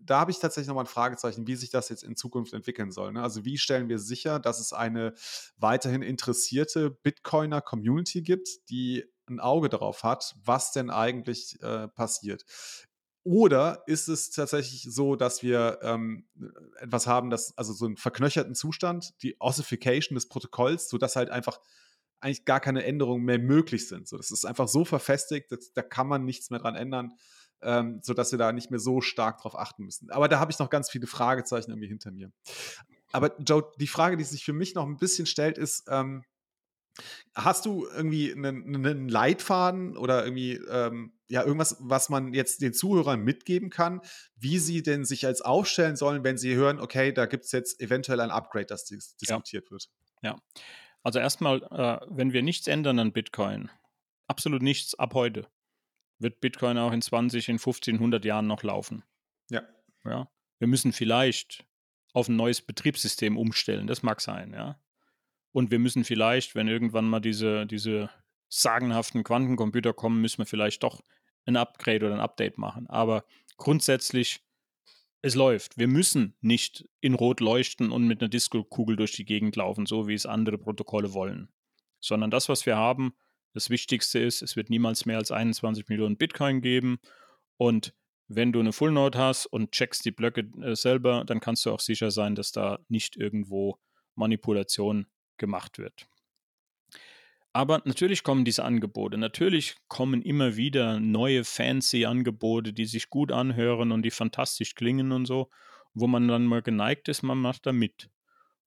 [0.00, 3.12] da habe ich tatsächlich nochmal ein Fragezeichen, wie sich das jetzt in Zukunft entwickeln soll.
[3.12, 3.22] Ne?
[3.22, 5.14] Also wie stellen wir sicher, dass es eine
[5.56, 12.44] weiterhin interessierte Bitcoiner-Community gibt, die ein Auge darauf hat, was denn eigentlich äh, passiert.
[13.24, 16.26] Oder ist es tatsächlich so, dass wir ähm,
[16.78, 21.60] etwas haben, das, also so einen verknöcherten Zustand, die Ossification des Protokolls, sodass halt einfach
[22.20, 24.08] eigentlich gar keine Änderungen mehr möglich sind.
[24.08, 27.12] So, das ist einfach so verfestigt, dass, da kann man nichts mehr dran ändern,
[27.62, 30.10] ähm, sodass wir da nicht mehr so stark drauf achten müssen.
[30.10, 32.32] Aber da habe ich noch ganz viele Fragezeichen irgendwie hinter mir.
[33.12, 36.24] Aber Joe, die Frage, die sich für mich noch ein bisschen stellt, ist, ähm,
[37.34, 42.74] Hast du irgendwie einen, einen Leitfaden oder irgendwie ähm, ja irgendwas, was man jetzt den
[42.74, 44.00] Zuhörern mitgeben kann,
[44.36, 47.80] wie sie denn sich als aufstellen sollen, wenn sie hören, okay, da gibt es jetzt
[47.80, 49.70] eventuell ein Upgrade, das dis diskutiert ja.
[49.70, 49.88] wird?
[50.22, 50.42] Ja,
[51.08, 53.70] also erstmal, äh, wenn wir nichts ändern an Bitcoin,
[54.26, 55.48] absolut nichts ab heute,
[56.18, 59.04] wird Bitcoin auch in 20, in 15, 100 Jahren noch laufen.
[59.48, 59.62] Ja.
[60.04, 60.28] ja.
[60.58, 61.64] Wir müssen vielleicht
[62.12, 64.78] auf ein neues Betriebssystem umstellen, das mag sein, ja.
[65.52, 68.10] Und wir müssen vielleicht, wenn irgendwann mal diese, diese
[68.50, 71.02] sagenhaften Quantencomputer kommen, müssen wir vielleicht doch
[71.46, 72.86] ein Upgrade oder ein Update machen.
[72.86, 73.24] Aber
[73.56, 74.42] grundsätzlich,
[75.22, 75.76] es läuft.
[75.78, 80.06] Wir müssen nicht in Rot leuchten und mit einer Disco-Kugel durch die Gegend laufen, so
[80.06, 81.48] wie es andere Protokolle wollen.
[82.00, 83.14] Sondern das, was wir haben,
[83.54, 86.98] das Wichtigste ist, es wird niemals mehr als 21 Millionen Bitcoin geben.
[87.56, 87.94] Und
[88.28, 91.72] wenn du eine Full Node hast und checkst die Blöcke äh, selber, dann kannst du
[91.72, 93.78] auch sicher sein, dass da nicht irgendwo
[94.14, 95.06] Manipulation
[95.38, 96.06] gemacht wird.
[97.52, 103.32] Aber natürlich kommen diese Angebote, natürlich kommen immer wieder neue fancy Angebote, die sich gut
[103.32, 105.50] anhören und die fantastisch klingen und so,
[105.94, 108.10] wo man dann mal geneigt ist, man macht da mit.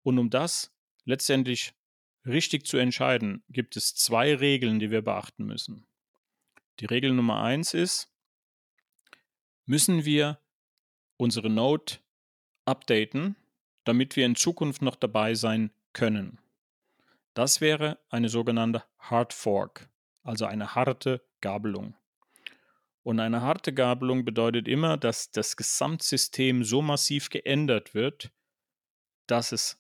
[0.03, 0.73] Und um das
[1.05, 1.73] letztendlich
[2.27, 5.87] richtig zu entscheiden, gibt es zwei Regeln, die wir beachten müssen.
[6.81, 8.13] Die Regel Nummer eins ist,
[9.65, 10.39] müssen wir
[11.17, 11.95] unsere Node
[12.67, 13.37] updaten,
[13.85, 16.39] damit wir in Zukunft noch dabei sein können.
[17.37, 19.91] Das wäre eine sogenannte Hard Fork,
[20.23, 21.95] also eine harte Gabelung.
[23.03, 28.33] Und eine harte Gabelung bedeutet immer, dass das Gesamtsystem so massiv geändert wird,
[29.27, 29.79] dass es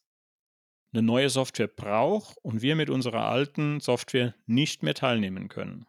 [0.92, 5.86] eine neue Software braucht und wir mit unserer alten Software nicht mehr teilnehmen können.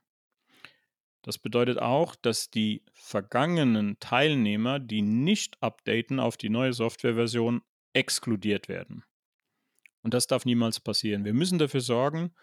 [1.22, 7.62] Das bedeutet auch, dass die vergangenen Teilnehmer, die nicht updaten auf die neue Softwareversion,
[7.92, 9.04] exkludiert werden.
[10.04, 11.26] Und das darf niemals passieren.
[11.26, 12.34] Wir müssen dafür sorgen,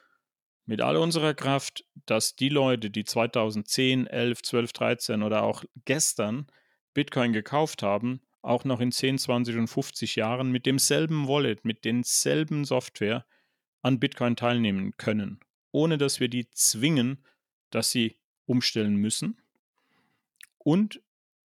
[0.67, 6.47] mit all unserer Kraft, dass die Leute, die 2010, 11, 12, 13 oder auch gestern
[6.95, 11.85] Bitcoin gekauft haben, auch noch in 10, 20 und 50 Jahren mit demselben Wallet, mit
[11.85, 13.25] denselben Software
[13.83, 15.41] an Bitcoin teilnehmen können,
[15.71, 17.25] ohne dass wir die zwingen,
[17.71, 19.41] dass sie umstellen müssen.
[20.59, 21.01] Und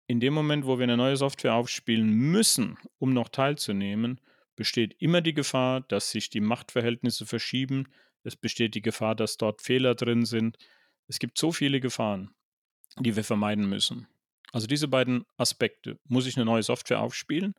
[0.07, 4.21] in dem Moment, wo wir eine neue Software aufspielen müssen, um noch teilzunehmen,
[4.57, 7.89] besteht immer die Gefahr, dass sich die Machtverhältnisse verschieben.
[8.23, 10.59] Es besteht die Gefahr, dass dort Fehler drin sind.
[11.09, 12.35] Es gibt so viele Gefahren,
[12.99, 14.07] die wir vermeiden müssen.
[14.53, 15.99] Also diese beiden Aspekte.
[16.05, 17.55] Muss ich eine neue Software aufspielen?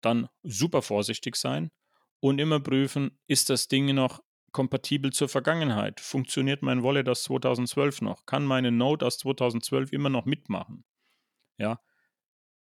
[0.00, 1.70] Dann super vorsichtig sein
[2.20, 4.22] und immer prüfen, ist das Ding noch
[4.52, 6.00] kompatibel zur Vergangenheit?
[6.00, 8.26] Funktioniert mein Wallet aus 2012 noch?
[8.26, 10.84] Kann meine Node aus 2012 immer noch mitmachen?
[11.58, 11.80] Ja.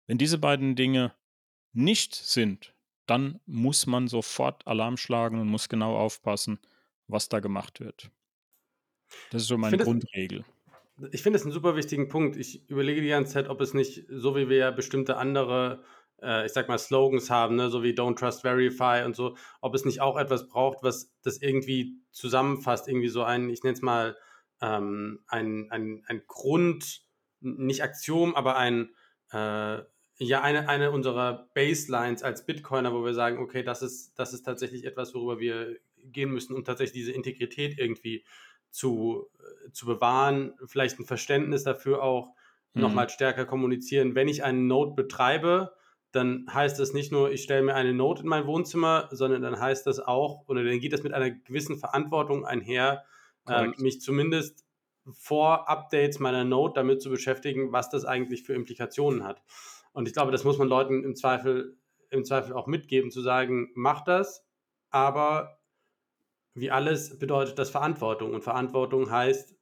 [0.07, 1.15] Wenn diese beiden Dinge
[1.73, 2.75] nicht sind,
[3.09, 6.59] dann muss man sofort Alarm schlagen und muss genau aufpassen,
[7.07, 8.11] was da gemacht wird.
[9.31, 10.45] Das ist so meine ich Grundregel.
[10.99, 12.37] Das, ich finde es einen super wichtigen Punkt.
[12.37, 15.83] Ich überlege die ganze Zeit, ob es nicht, so wie wir ja bestimmte andere,
[16.21, 19.75] äh, ich sag mal, Slogans haben, ne, so wie Don't Trust Verify und so, ob
[19.75, 23.83] es nicht auch etwas braucht, was das irgendwie zusammenfasst, irgendwie so ein, ich nenne es
[23.83, 24.17] mal,
[24.61, 27.03] ähm, ein, ein, ein Grund,
[27.41, 28.91] nicht Aktion, aber ein,
[29.31, 29.79] äh,
[30.19, 34.43] ja, eine, eine unserer Baselines als Bitcoiner, wo wir sagen, okay, das ist, das ist
[34.43, 38.25] tatsächlich etwas, worüber wir gehen müssen, um tatsächlich diese Integrität irgendwie
[38.71, 42.35] zu, äh, zu bewahren, vielleicht ein Verständnis dafür auch
[42.75, 42.83] mhm.
[42.83, 44.15] nochmal stärker kommunizieren.
[44.15, 45.73] Wenn ich einen Node betreibe,
[46.11, 49.61] dann heißt das nicht nur, ich stelle mir eine Node in mein Wohnzimmer, sondern dann
[49.61, 53.05] heißt das auch, oder dann geht das mit einer gewissen Verantwortung einher,
[53.49, 54.65] ähm, mich zumindest
[55.13, 59.43] vor Updates meiner Node damit zu beschäftigen, was das eigentlich für Implikationen hat.
[59.99, 61.77] Und ich glaube, das muss man Leuten im Zweifel,
[62.11, 64.47] im Zweifel auch mitgeben, zu sagen, mach das,
[64.91, 65.59] aber
[66.55, 68.33] wie alles bedeutet das Verantwortung.
[68.33, 69.57] Und Verantwortung heißt,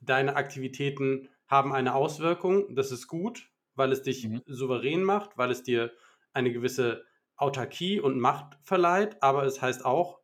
[0.00, 2.74] deine Aktivitäten haben eine Auswirkung.
[2.74, 4.42] Das ist gut, weil es dich mhm.
[4.44, 5.90] souverän macht, weil es dir
[6.34, 9.22] eine gewisse Autarkie und Macht verleiht.
[9.22, 10.20] Aber es heißt auch,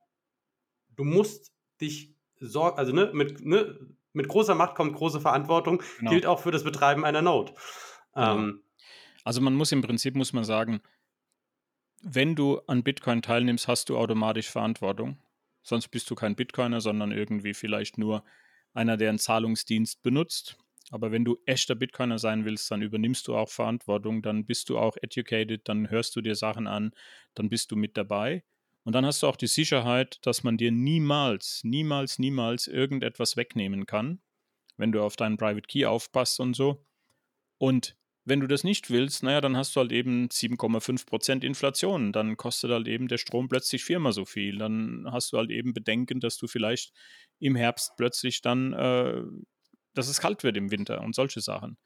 [0.90, 3.78] du musst dich sorgen, also ne, mit, ne,
[4.12, 6.10] mit großer Macht kommt große Verantwortung, genau.
[6.10, 7.54] gilt auch für das Betreiben einer Node.
[8.12, 8.34] Genau.
[8.36, 8.62] Ähm,
[9.24, 10.80] also man muss im Prinzip, muss man sagen,
[12.02, 15.18] wenn du an Bitcoin teilnimmst, hast du automatisch Verantwortung.
[15.62, 18.24] Sonst bist du kein Bitcoiner, sondern irgendwie vielleicht nur
[18.74, 20.56] einer, der einen Zahlungsdienst benutzt.
[20.90, 24.78] Aber wenn du echter Bitcoiner sein willst, dann übernimmst du auch Verantwortung, dann bist du
[24.78, 26.92] auch educated, dann hörst du dir Sachen an,
[27.34, 28.42] dann bist du mit dabei.
[28.84, 33.86] Und dann hast du auch die Sicherheit, dass man dir niemals, niemals, niemals irgendetwas wegnehmen
[33.86, 34.20] kann,
[34.76, 36.84] wenn du auf deinen Private Key aufpasst und so.
[37.58, 42.12] Und wenn du das nicht willst, naja, dann hast du halt eben 7,5% Inflation.
[42.12, 44.58] Dann kostet halt eben der Strom plötzlich viermal so viel.
[44.58, 46.92] Dann hast du halt eben Bedenken, dass du vielleicht
[47.40, 49.22] im Herbst plötzlich dann äh,
[49.94, 51.78] dass es kalt wird im Winter und solche Sachen.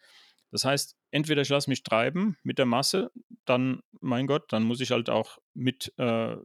[0.51, 3.11] Das heißt, entweder ich lasse mich treiben mit der Masse,
[3.45, 6.37] dann, mein Gott, dann muss ich halt auch mit äh,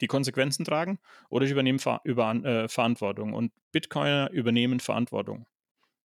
[0.00, 3.34] die Konsequenzen tragen oder ich übernehme Ver über, äh, Verantwortung.
[3.34, 5.46] Und Bitcoiner übernehmen Verantwortung.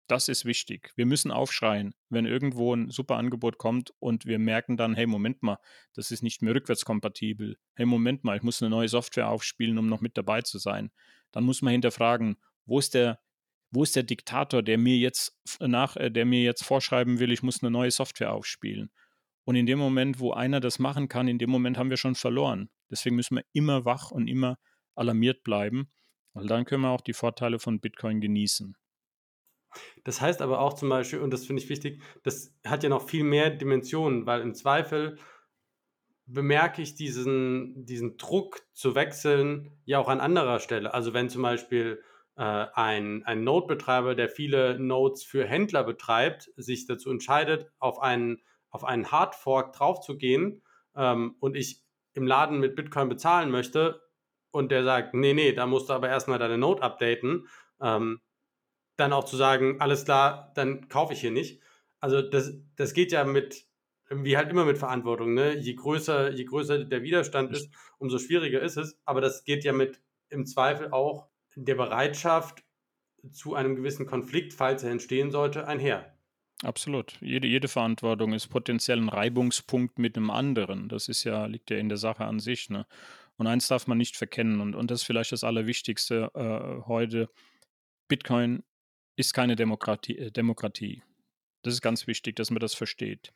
[0.08, 0.94] Das ist wichtig.
[0.96, 5.44] Wir müssen aufschreien, wenn irgendwo ein super Angebot kommt und wir merken dann, hey, Moment
[5.44, 5.58] mal,
[5.94, 7.58] das ist nicht mehr rückwärtskompatibel.
[7.76, 10.92] Hey, Moment mal, ich muss eine neue Software aufspielen, um noch mit dabei zu sein.
[11.32, 13.20] Dann muss man hinterfragen, wo ist der
[13.72, 17.44] wo ist der Diktator, der mir jetzt nach, äh, der mir jetzt vorschreiben will, ich
[17.44, 18.92] muss eine neue Software aufspielen.
[19.44, 22.16] Und in dem Moment, wo einer das machen kann, in dem Moment haben wir schon
[22.16, 22.70] verloren.
[22.90, 24.58] Deswegen müssen wir immer wach und immer
[24.96, 25.92] alarmiert bleiben,
[26.34, 28.76] weil dann können wir auch die Vorteile von Bitcoin genießen.
[30.04, 33.08] Das heißt aber auch zum Beispiel, und das finde ich wichtig, das hat ja noch
[33.08, 35.18] viel mehr Dimensionen, weil im Zweifel
[36.26, 40.94] bemerke ich diesen, diesen Druck zu wechseln ja auch an anderer Stelle.
[40.94, 42.04] Also wenn zum Beispiel
[42.36, 42.42] äh,
[42.74, 48.84] ein, ein Node-Betreiber, der viele Nodes für Händler betreibt, sich dazu entscheidet, auf einen, auf
[48.84, 50.62] einen Hardfork draufzugehen
[50.96, 51.82] ähm, und ich
[52.14, 54.02] im Laden mit Bitcoin bezahlen möchte
[54.52, 57.48] und der sagt, nee, nee, da musst du aber erstmal deine Node updaten,
[57.82, 58.20] ähm,
[58.98, 61.62] dann auch zu sagen, alles klar, dann kaufe ich hier nicht.
[62.00, 63.66] Also das, das geht ja mit,
[64.10, 65.58] wie halt immer mit Verantwortung, ne?
[65.58, 69.00] Je größer, je größer der Widerstand ist, umso schwieriger ist es.
[69.06, 72.64] Aber das geht ja mit im Zweifel auch der Bereitschaft
[73.32, 76.14] zu einem gewissen Konflikt, falls er entstehen sollte, einher.
[76.64, 77.18] Absolut.
[77.22, 80.90] Jede, jede Verantwortung ist potenziell ein Reibungspunkt mit einem anderen.
[80.90, 82.70] Das ist ja, liegt ja in der Sache an sich.
[82.70, 82.88] Ne?
[83.38, 87.30] Und eins darf man nicht verkennen, und, und das ist vielleicht das Allerwichtigste äh, heute.
[88.08, 88.64] Bitcoin
[89.18, 91.04] ist keine Demokratie, äh, Demokratie.
[91.64, 93.34] Das ist ganz wichtig, dass man das versteht.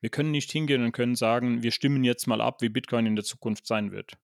[0.00, 3.16] Wir können nicht hingehen und können sagen, wir stimmen jetzt mal ab, wie Bitcoin in
[3.16, 4.18] der Zukunft sein wird.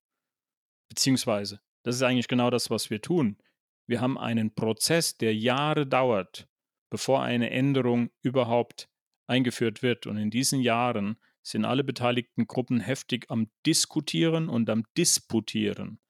[0.89, 3.39] Beziehungsweise, das ist eigentlich genau das, was wir tun.
[3.87, 6.47] Wir haben einen Prozess, der Jahre dauert,
[6.91, 8.89] bevor eine Änderung überhaupt
[9.27, 10.07] eingeführt wird.
[10.07, 16.01] Und in diesen Jahren sind alle beteiligten Gruppen heftig am Diskutieren und am Disputieren.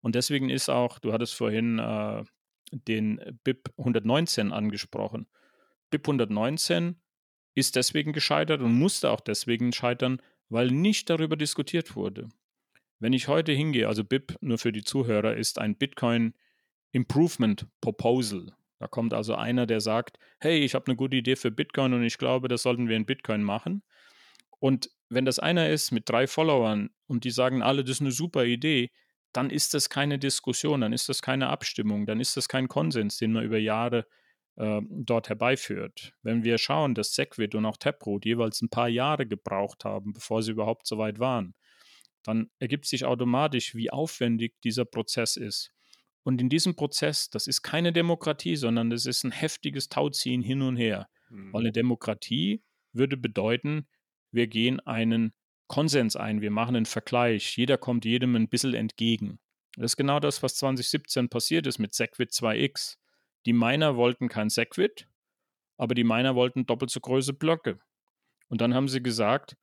[0.00, 2.24] Und deswegen ist auch, du hattest vorhin äh,
[2.72, 5.26] den BIP 119 angesprochen.
[5.90, 7.00] BIP 119
[7.54, 12.28] ist deswegen gescheitert und musste auch deswegen scheitern, weil nicht darüber diskutiert wurde.
[13.00, 16.34] Wenn ich heute hingehe, also BIP nur für die Zuhörer ist ein Bitcoin
[16.92, 18.52] Improvement Proposal.
[18.78, 22.04] Da kommt also einer, der sagt, hey, ich habe eine gute Idee für Bitcoin und
[22.04, 23.82] ich glaube, das sollten wir in Bitcoin machen.
[24.60, 28.12] Und wenn das einer ist mit drei Followern und die sagen alle, das ist eine
[28.12, 28.90] super Idee,
[29.38, 33.18] dann ist das keine Diskussion, dann ist das keine Abstimmung, dann ist das kein Konsens,
[33.18, 34.04] den man über Jahre
[34.56, 36.12] äh, dort herbeiführt.
[36.22, 40.42] Wenn wir schauen, dass Segwit und auch Taproot jeweils ein paar Jahre gebraucht haben, bevor
[40.42, 41.54] sie überhaupt so weit waren,
[42.24, 45.70] dann ergibt sich automatisch, wie aufwendig dieser Prozess ist.
[46.24, 50.62] Und in diesem Prozess, das ist keine Demokratie, sondern das ist ein heftiges Tauziehen hin
[50.62, 51.08] und her.
[51.30, 51.52] Mhm.
[51.52, 53.86] Weil eine Demokratie würde bedeuten,
[54.32, 55.32] wir gehen einen
[55.68, 59.38] Konsens ein, wir machen einen Vergleich, jeder kommt jedem ein bisschen entgegen.
[59.76, 62.96] Das ist genau das, was 2017 passiert ist mit Segwit 2x.
[63.46, 65.06] Die Miner wollten kein Segwit,
[65.76, 67.78] aber die Miner wollten doppelt so große Blöcke.
[68.48, 69.56] Und dann haben sie gesagt,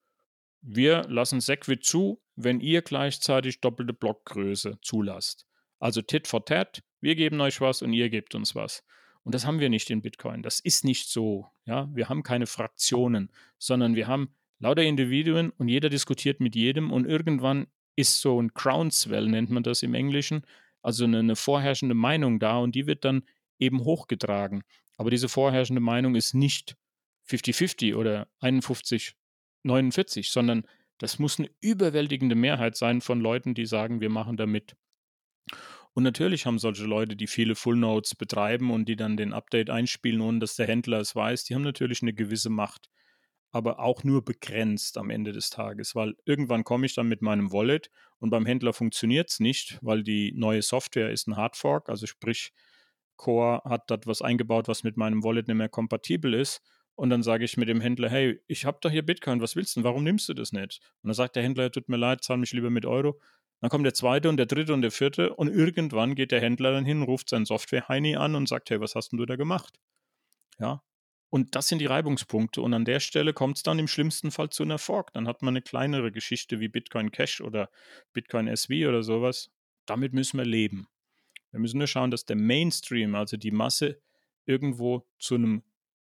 [0.61, 5.45] wir lassen Segwit zu, wenn ihr gleichzeitig doppelte Blockgröße zulasst.
[5.79, 8.83] Also Tit for Tat, wir geben euch was und ihr gebt uns was.
[9.23, 10.43] Und das haben wir nicht in Bitcoin.
[10.43, 11.51] Das ist nicht so.
[11.65, 11.89] Ja?
[11.93, 17.05] Wir haben keine Fraktionen, sondern wir haben lauter Individuen und jeder diskutiert mit jedem und
[17.05, 20.45] irgendwann ist so ein Groundswell, nennt man das im Englischen,
[20.81, 23.23] also eine, eine vorherrschende Meinung da und die wird dann
[23.59, 24.63] eben hochgetragen.
[24.97, 26.75] Aber diese vorherrschende Meinung ist nicht
[27.27, 30.65] 50-50 oder 51-49, sondern
[30.97, 34.75] das muss eine überwältigende Mehrheit sein von Leuten, die sagen, wir machen da mit.
[35.93, 39.69] Und natürlich haben solche Leute, die viele Full Nodes betreiben und die dann den Update
[39.69, 42.89] einspielen, ohne dass der Händler es weiß, die haben natürlich eine gewisse Macht.
[43.55, 47.53] Aber auch nur begrenzt am Ende des Tages, weil irgendwann komme ich dann mit meinem
[47.53, 47.89] Wallet
[48.19, 52.51] und beim Händler funktioniert es nicht, weil die neue Software ist ein Hardfork, also sprich,
[53.15, 56.61] Core hat dort was eingebaut, was mit meinem Wallet nicht mehr kompatibel ist
[56.95, 59.77] und dann sage ich mit dem Händler, hey, ich habe doch hier Bitcoin, was willst
[59.77, 59.83] du?
[59.85, 60.81] Warum nimmst du das nicht?
[61.01, 63.21] Und dann sagt der Händler, tut mir leid, zahl mich lieber mit Euro.
[63.61, 66.73] Dann kommt der zweite und der dritte und der vierte und irgendwann geht der Händler
[66.73, 69.79] dann hin, ruft seinen Software-Heini an und sagt, hey, was hast denn du da gemacht?
[70.59, 70.83] Ja,
[71.29, 72.61] und das sind die Reibungspunkte.
[72.61, 75.11] Und an der Stelle kommt es dann im schlimmsten Fall zu einer Fork.
[75.13, 77.69] Dann hat man eine kleinere Geschichte wie Bitcoin Cash oder
[78.13, 79.51] Bitcoin SV oder sowas.
[79.85, 80.87] Damit müssen wir leben.
[81.51, 84.01] Wir müssen nur schauen, dass der Mainstream, also die Masse,
[84.45, 85.63] irgendwo zu einem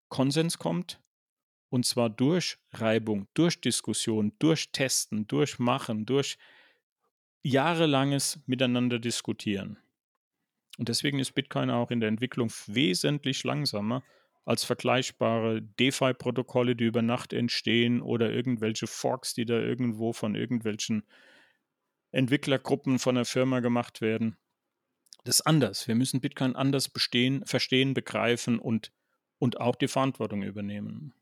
[0.09, 0.99] Konsens kommt.
[1.69, 6.37] Und zwar durch Reibung, durch Diskussion, durch Testen, durch Machen, durch
[7.43, 9.77] jahrelanges Miteinander diskutieren.
[10.77, 14.03] Und deswegen ist Bitcoin auch in der Entwicklung wesentlich langsamer
[14.45, 21.03] als vergleichbare DeFi-Protokolle, die über Nacht entstehen oder irgendwelche Forks, die da irgendwo von irgendwelchen
[22.11, 24.37] Entwicklergruppen von der Firma gemacht werden.
[25.23, 25.87] Das ist anders.
[25.87, 28.91] Wir müssen Bitcoin anders bestehen, verstehen, begreifen und,
[29.37, 31.13] und auch die Verantwortung übernehmen.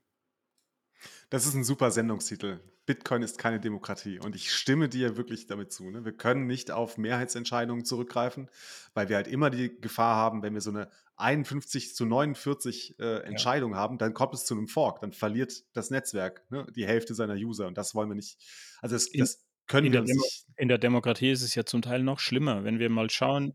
[1.30, 2.60] Das ist ein super Sendungstitel.
[2.86, 4.20] Bitcoin ist keine Demokratie.
[4.20, 5.92] Und ich stimme dir wirklich damit zu.
[5.92, 6.06] Ne?
[6.06, 8.50] Wir können nicht auf Mehrheitsentscheidungen zurückgreifen,
[8.96, 13.18] weil wir halt immer die Gefahr haben, wenn wir so eine 51 zu 49 äh,
[13.24, 13.78] Entscheidung ja.
[13.78, 15.02] haben, dann kommt es zu einem Fork.
[15.02, 17.68] Dann verliert das Netzwerk ne, die Hälfte seiner User.
[17.68, 18.40] Und das wollen wir nicht.
[18.82, 20.46] Also das, in, das können in wir nicht.
[20.58, 23.54] In der Demokratie ist es ja zum Teil noch schlimmer, wenn wir mal schauen,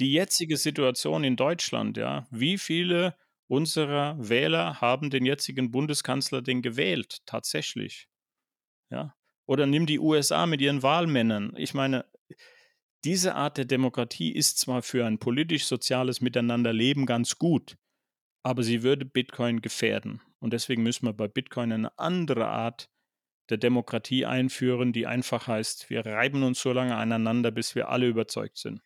[0.00, 3.14] die jetzige Situation in Deutschland, ja, wie viele
[3.52, 8.08] unserer Wähler haben den jetzigen Bundeskanzler denn gewählt, tatsächlich?
[8.88, 9.14] Ja?
[9.46, 11.52] Oder nimm die USA mit ihren Wahlmännern.
[11.58, 12.06] Ich meine,
[13.04, 17.76] diese Art der Demokratie ist zwar für ein politisch-soziales Miteinanderleben ganz gut,
[18.42, 20.22] aber sie würde Bitcoin gefährden.
[20.38, 22.88] Und deswegen müssen wir bei Bitcoin eine andere Art
[23.50, 28.08] der Demokratie einführen, die einfach heißt, wir reiben uns so lange aneinander, bis wir alle
[28.08, 28.80] überzeugt sind.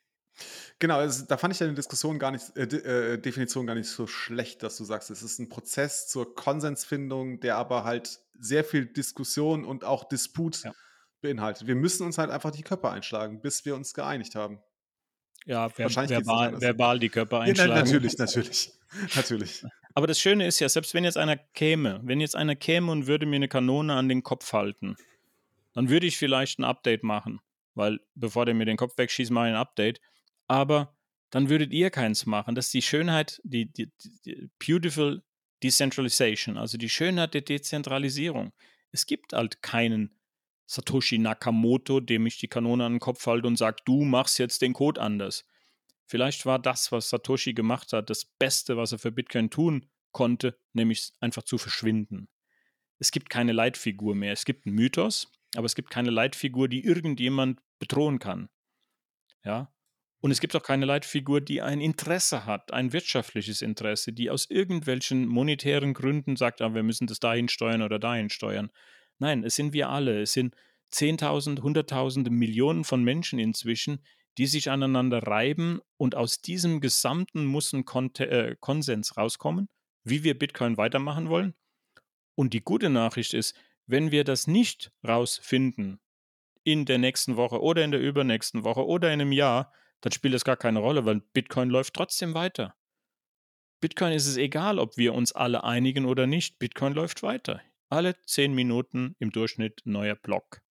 [0.79, 4.07] Genau, also da fand ich deine Diskussion gar nicht, äh, äh, Definition gar nicht so
[4.07, 8.87] schlecht, dass du sagst, es ist ein Prozess zur Konsensfindung, der aber halt sehr viel
[8.87, 10.75] Diskussion und auch Disput ja.
[11.23, 11.67] beinhaltet.
[11.67, 14.61] Wir müssen uns halt einfach die Köpfe einschlagen, bis wir uns geeinigt haben.
[15.47, 17.71] Ja, ver verbal, verbal die Köpfe einschlagen.
[17.71, 18.73] Ja, natürlich, natürlich,
[19.15, 19.65] natürlich.
[19.95, 23.07] Aber das Schöne ist ja, selbst wenn jetzt einer käme, wenn jetzt einer käme und
[23.07, 24.97] würde mir eine Kanone an den Kopf halten,
[25.73, 27.41] dann würde ich vielleicht ein Update machen,
[27.75, 30.01] weil bevor der mir den Kopf wegschießt, mache ich ein Update
[30.47, 30.97] aber
[31.31, 32.55] dann würdet ihr keins machen.
[32.55, 33.91] Das ist die Schönheit, die, die,
[34.25, 35.23] die Beautiful
[35.63, 38.53] Decentralization, also die Schönheit der Dezentralisierung.
[38.93, 40.17] Es gibt halt keinen
[40.67, 44.63] Satoshi Nakamoto, dem ich die Kanone an den Kopf halte und sage, du machst jetzt
[44.63, 45.45] den Code anders.
[46.07, 50.59] Vielleicht war das, was Satoshi gemacht hat, das Beste, was er für Bitcoin tun konnte,
[50.73, 52.29] nämlich einfach zu verschwinden.
[52.99, 54.33] Es gibt keine Leitfigur mehr.
[54.33, 58.49] Es gibt einen Mythos, aber es gibt keine Leitfigur, die irgendjemand bedrohen kann.
[59.45, 59.73] Ja,
[60.21, 64.49] und es gibt auch keine Leitfigur, die ein Interesse hat, ein wirtschaftliches Interesse, die aus
[64.51, 68.71] irgendwelchen monetären Gründen sagt, ah, wir müssen das dahin steuern oder dahin steuern.
[69.19, 70.23] Nein, es sind wir alle.
[70.23, 70.55] Es sind
[70.91, 74.05] Zehntausende, Hunderttausende, Millionen von Menschen inzwischen,
[74.39, 77.85] die sich aneinander reiben und aus diesem gesamten muss ein
[78.19, 79.69] äh, Konsens rauskommen,
[80.05, 81.55] wie wir Bitcoin weitermachen wollen.
[82.35, 86.01] Und die gute Nachricht ist, wenn wir das nicht rausfinden
[86.65, 90.35] in der nächsten Woche oder in der übernächsten Woche oder in einem Jahr, dann spielt
[90.35, 92.75] das gar keine Rolle, weil Bitcoin läuft trotzdem weiter.
[93.81, 96.59] Bitcoin ist es egal, ob wir uns alle einigen oder nicht.
[96.59, 97.61] Bitcoin läuft weiter.
[97.89, 100.63] Alle zehn Minuten im Durchschnitt neuer Block.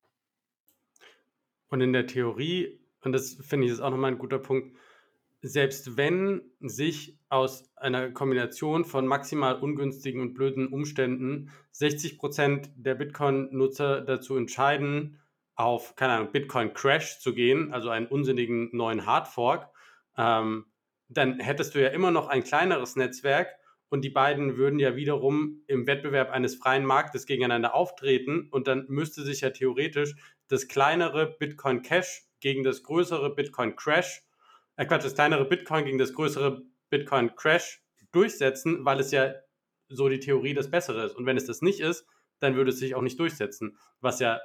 [1.68, 4.76] Und in der Theorie, und das finde ich ist auch nochmal ein guter Punkt,
[5.42, 12.96] selbst wenn sich aus einer Kombination von maximal ungünstigen und blöden Umständen 60 Prozent der
[12.96, 15.20] Bitcoin-Nutzer dazu entscheiden,
[15.56, 19.70] auf, keine Ahnung, Bitcoin Crash zu gehen, also einen unsinnigen neuen Hardfork,
[20.18, 20.66] ähm,
[21.08, 23.56] dann hättest du ja immer noch ein kleineres Netzwerk
[23.90, 28.86] und die beiden würden ja wiederum im Wettbewerb eines freien Marktes gegeneinander auftreten und dann
[28.90, 30.16] müsste sich ja theoretisch
[30.48, 34.24] das kleinere Bitcoin Cash gegen das größere Bitcoin Crash,
[34.76, 37.82] äh Quatsch, das kleinere Bitcoin gegen das größere Bitcoin Crash
[38.12, 39.34] durchsetzen, weil es ja
[39.88, 41.16] so die Theorie das Bessere ist.
[41.16, 42.08] Und wenn es das nicht ist,
[42.40, 44.40] dann würde es sich auch nicht durchsetzen, was ja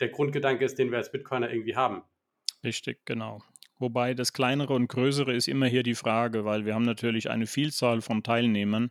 [0.00, 2.02] der Grundgedanke ist, den wir als Bitcoiner irgendwie haben.
[2.64, 3.42] Richtig, genau.
[3.78, 7.46] Wobei das Kleinere und Größere ist immer hier die Frage, weil wir haben natürlich eine
[7.46, 8.90] Vielzahl von Teilnehmern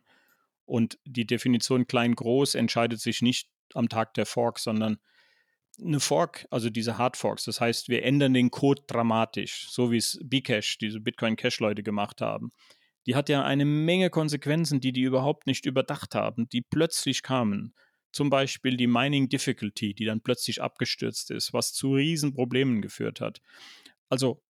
[0.65, 4.99] und die Definition klein-groß entscheidet sich nicht am Tag der Fork, sondern
[5.83, 9.97] eine Fork, also diese Hard Forks, das heißt, wir ändern den Code dramatisch, so wie
[9.97, 12.51] es Bcash, diese Bitcoin Cash Leute gemacht haben.
[13.07, 17.73] Die hat ja eine Menge Konsequenzen, die die überhaupt nicht überdacht haben, die plötzlich kamen
[18.15, 23.41] zum Beispiel die Mining Difficulty, die dann plötzlich abgestürzt ist, was zu Riesenproblemen geführt hat.
[24.09, 24.41] Also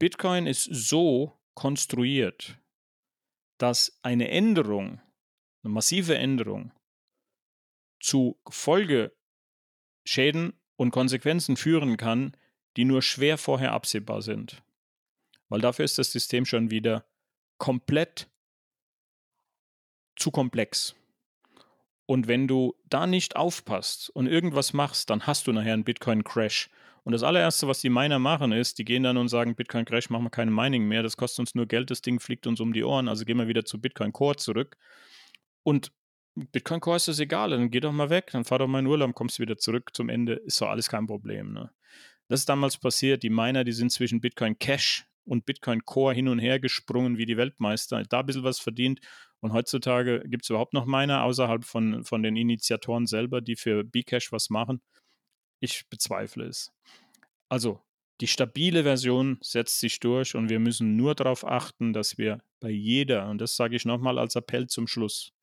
[0.00, 2.58] Bitcoin ist so konstruiert,
[3.58, 5.00] dass eine Änderung,
[5.62, 6.72] eine massive Änderung
[8.00, 9.14] zu Folgeschäden
[10.76, 12.36] und Konsequenzen führen kann,
[12.76, 14.60] die nur schwer vorher absehbar sind.
[15.48, 17.08] Weil dafür ist das System schon wieder
[17.58, 18.28] komplett
[20.16, 20.96] zu komplex.
[22.06, 26.68] Und wenn du da nicht aufpasst und irgendwas machst, dann hast du nachher einen Bitcoin-Crash.
[27.04, 30.08] Und das allererste, was die Miner machen, ist, die gehen dann und sagen, Bitcoin Crash,
[30.08, 32.72] machen wir keine Mining mehr, das kostet uns nur Geld, das Ding fliegt uns um
[32.72, 34.78] die Ohren, also gehen wir wieder zu Bitcoin Core zurück.
[35.62, 35.92] Und
[36.34, 38.86] Bitcoin Core ist das egal, dann geh doch mal weg, dann fahr doch mal in
[38.86, 41.52] Urlaub, kommst wieder zurück zum Ende, ist doch alles kein Problem.
[41.52, 41.70] Ne?
[42.28, 46.28] Das ist damals passiert, die Miner, die sind zwischen Bitcoin Cash und Bitcoin Core hin
[46.28, 49.00] und her gesprungen wie die Weltmeister, da ein bisschen was verdient
[49.44, 53.84] und heutzutage gibt es überhaupt noch Miner außerhalb von, von den Initiatoren selber, die für
[53.84, 54.80] Bcash was machen.
[55.60, 56.72] Ich bezweifle es.
[57.50, 57.82] Also,
[58.22, 62.70] die stabile Version setzt sich durch und wir müssen nur darauf achten, dass wir bei
[62.70, 65.34] jeder, und das sage ich nochmal als Appell zum Schluss,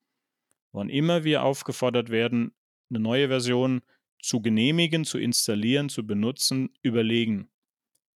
[0.71, 2.55] wann immer wir aufgefordert werden,
[2.89, 3.83] eine neue Version
[4.19, 7.51] zu genehmigen, zu installieren, zu benutzen, überlegen,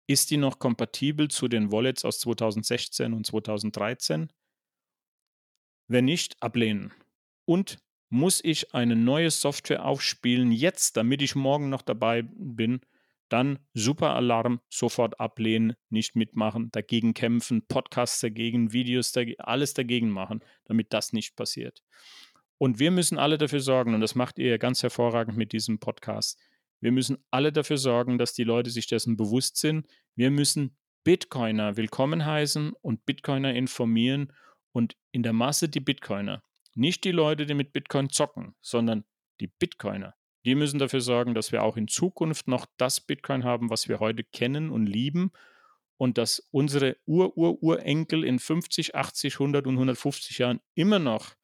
[0.06, 4.32] ist die noch kompatibel zu den Wallets aus 2016 und 2013?
[5.92, 6.94] Wenn nicht, ablehnen.
[7.44, 7.80] Und
[8.10, 12.80] muss ich eine neue Software aufspielen jetzt, damit ich morgen noch dabei bin,
[13.28, 20.10] dann super Alarm, sofort ablehnen, nicht mitmachen, dagegen kämpfen, Podcasts dagegen, Videos dagegen, alles dagegen
[20.10, 21.84] machen, damit das nicht passiert.
[22.58, 26.40] Und wir müssen alle dafür sorgen, und das macht ihr ganz hervorragend mit diesem Podcast,
[26.80, 29.86] wir müssen alle dafür sorgen, dass die Leute sich dessen bewusst sind.
[30.16, 34.32] Wir müssen Bitcoiner willkommen heißen und Bitcoiner informieren
[34.72, 36.44] und in der Masse die Bitcoiner.
[36.74, 39.04] Nicht die Leute, die mit Bitcoin zocken, sondern
[39.40, 40.16] die Bitcoiner.
[40.46, 44.00] Die müssen dafür sorgen, dass wir auch in Zukunft noch das Bitcoin haben, was wir
[44.00, 45.32] heute kennen und lieben
[45.98, 51.36] und dass unsere Ur-Ur-Urenkel in 50, 80, 100 und 150 Jahren immer noch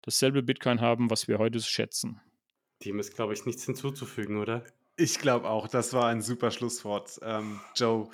[0.00, 2.18] dasselbe Bitcoin haben, was wir heute schätzen.
[2.84, 4.64] Dem ist, glaube ich, nichts hinzuzufügen, oder?
[4.96, 8.08] Ich glaube auch, das war ein super Schlusswort, ähm, Joe.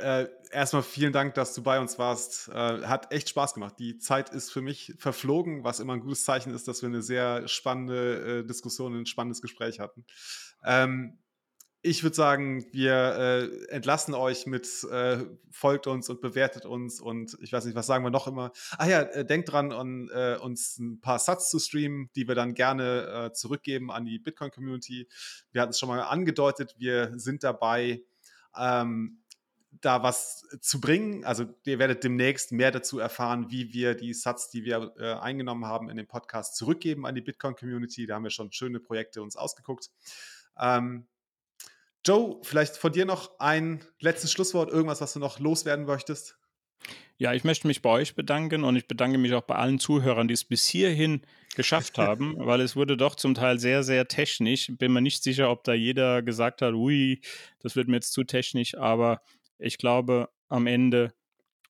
[0.00, 2.48] Äh, erstmal vielen Dank, dass du bei uns warst.
[2.48, 3.74] Äh, hat echt Spaß gemacht.
[3.78, 7.02] Die Zeit ist für mich verflogen, was immer ein gutes Zeichen ist, dass wir eine
[7.02, 10.04] sehr spannende äh, Diskussion, ein spannendes Gespräch hatten.
[10.64, 11.18] Ähm,
[11.80, 17.36] ich würde sagen, wir äh, entlassen euch mit äh, folgt uns und bewertet uns und
[17.40, 18.50] ich weiß nicht, was sagen wir noch immer.
[18.78, 22.54] Ah ja, äh, denkt dran, äh, uns ein paar Sats zu streamen, die wir dann
[22.54, 25.08] gerne zurückgeben an die Bitcoin-Community.
[25.52, 28.02] Wir hatten es schon mal angedeutet, wir sind dabei.
[28.56, 29.22] Ähm,
[29.80, 31.24] da was zu bringen.
[31.24, 35.66] Also ihr werdet demnächst mehr dazu erfahren, wie wir die Sats, die wir äh, eingenommen
[35.66, 38.06] haben in dem Podcast, zurückgeben an die Bitcoin-Community.
[38.06, 39.90] Da haben wir schon schöne Projekte uns ausgeguckt.
[40.58, 41.06] Ähm,
[42.04, 46.38] Joe, vielleicht von dir noch ein letztes Schlusswort, irgendwas, was du noch loswerden möchtest?
[47.20, 50.28] Ja, ich möchte mich bei euch bedanken und ich bedanke mich auch bei allen Zuhörern,
[50.28, 51.22] die es bis hierhin
[51.56, 54.70] geschafft haben, weil es wurde doch zum Teil sehr, sehr technisch.
[54.78, 57.20] Bin mir nicht sicher, ob da jeder gesagt hat, ui,
[57.58, 59.20] das wird mir jetzt zu technisch, aber
[59.58, 61.14] ich glaube, am Ende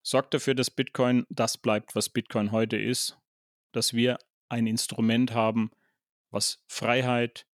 [0.02, 3.18] sorgt dafür, dass Bitcoin das bleibt, was Bitcoin heute ist,
[3.72, 4.18] dass wir
[4.48, 5.70] ein Instrument haben,
[6.30, 7.46] was Freiheit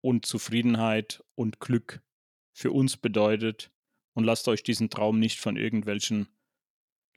[0.00, 2.02] und Zufriedenheit und Glück
[2.52, 3.70] für uns bedeutet
[4.14, 6.28] und lasst euch diesen Traum nicht von irgendwelchen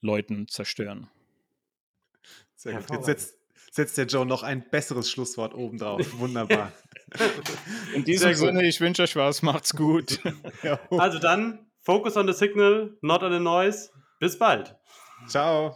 [0.01, 1.09] Leuten zerstören.
[2.55, 2.91] Sehr gut.
[2.91, 3.37] Jetzt setzt,
[3.71, 6.05] setzt der Joe noch ein besseres Schlusswort oben drauf.
[6.19, 6.71] Wunderbar.
[7.93, 10.19] In diesem Sinne, ich wünsche euch was, macht's gut.
[10.91, 13.89] also dann Focus on the signal, not on the noise.
[14.19, 14.75] Bis bald.
[15.29, 15.75] Ciao.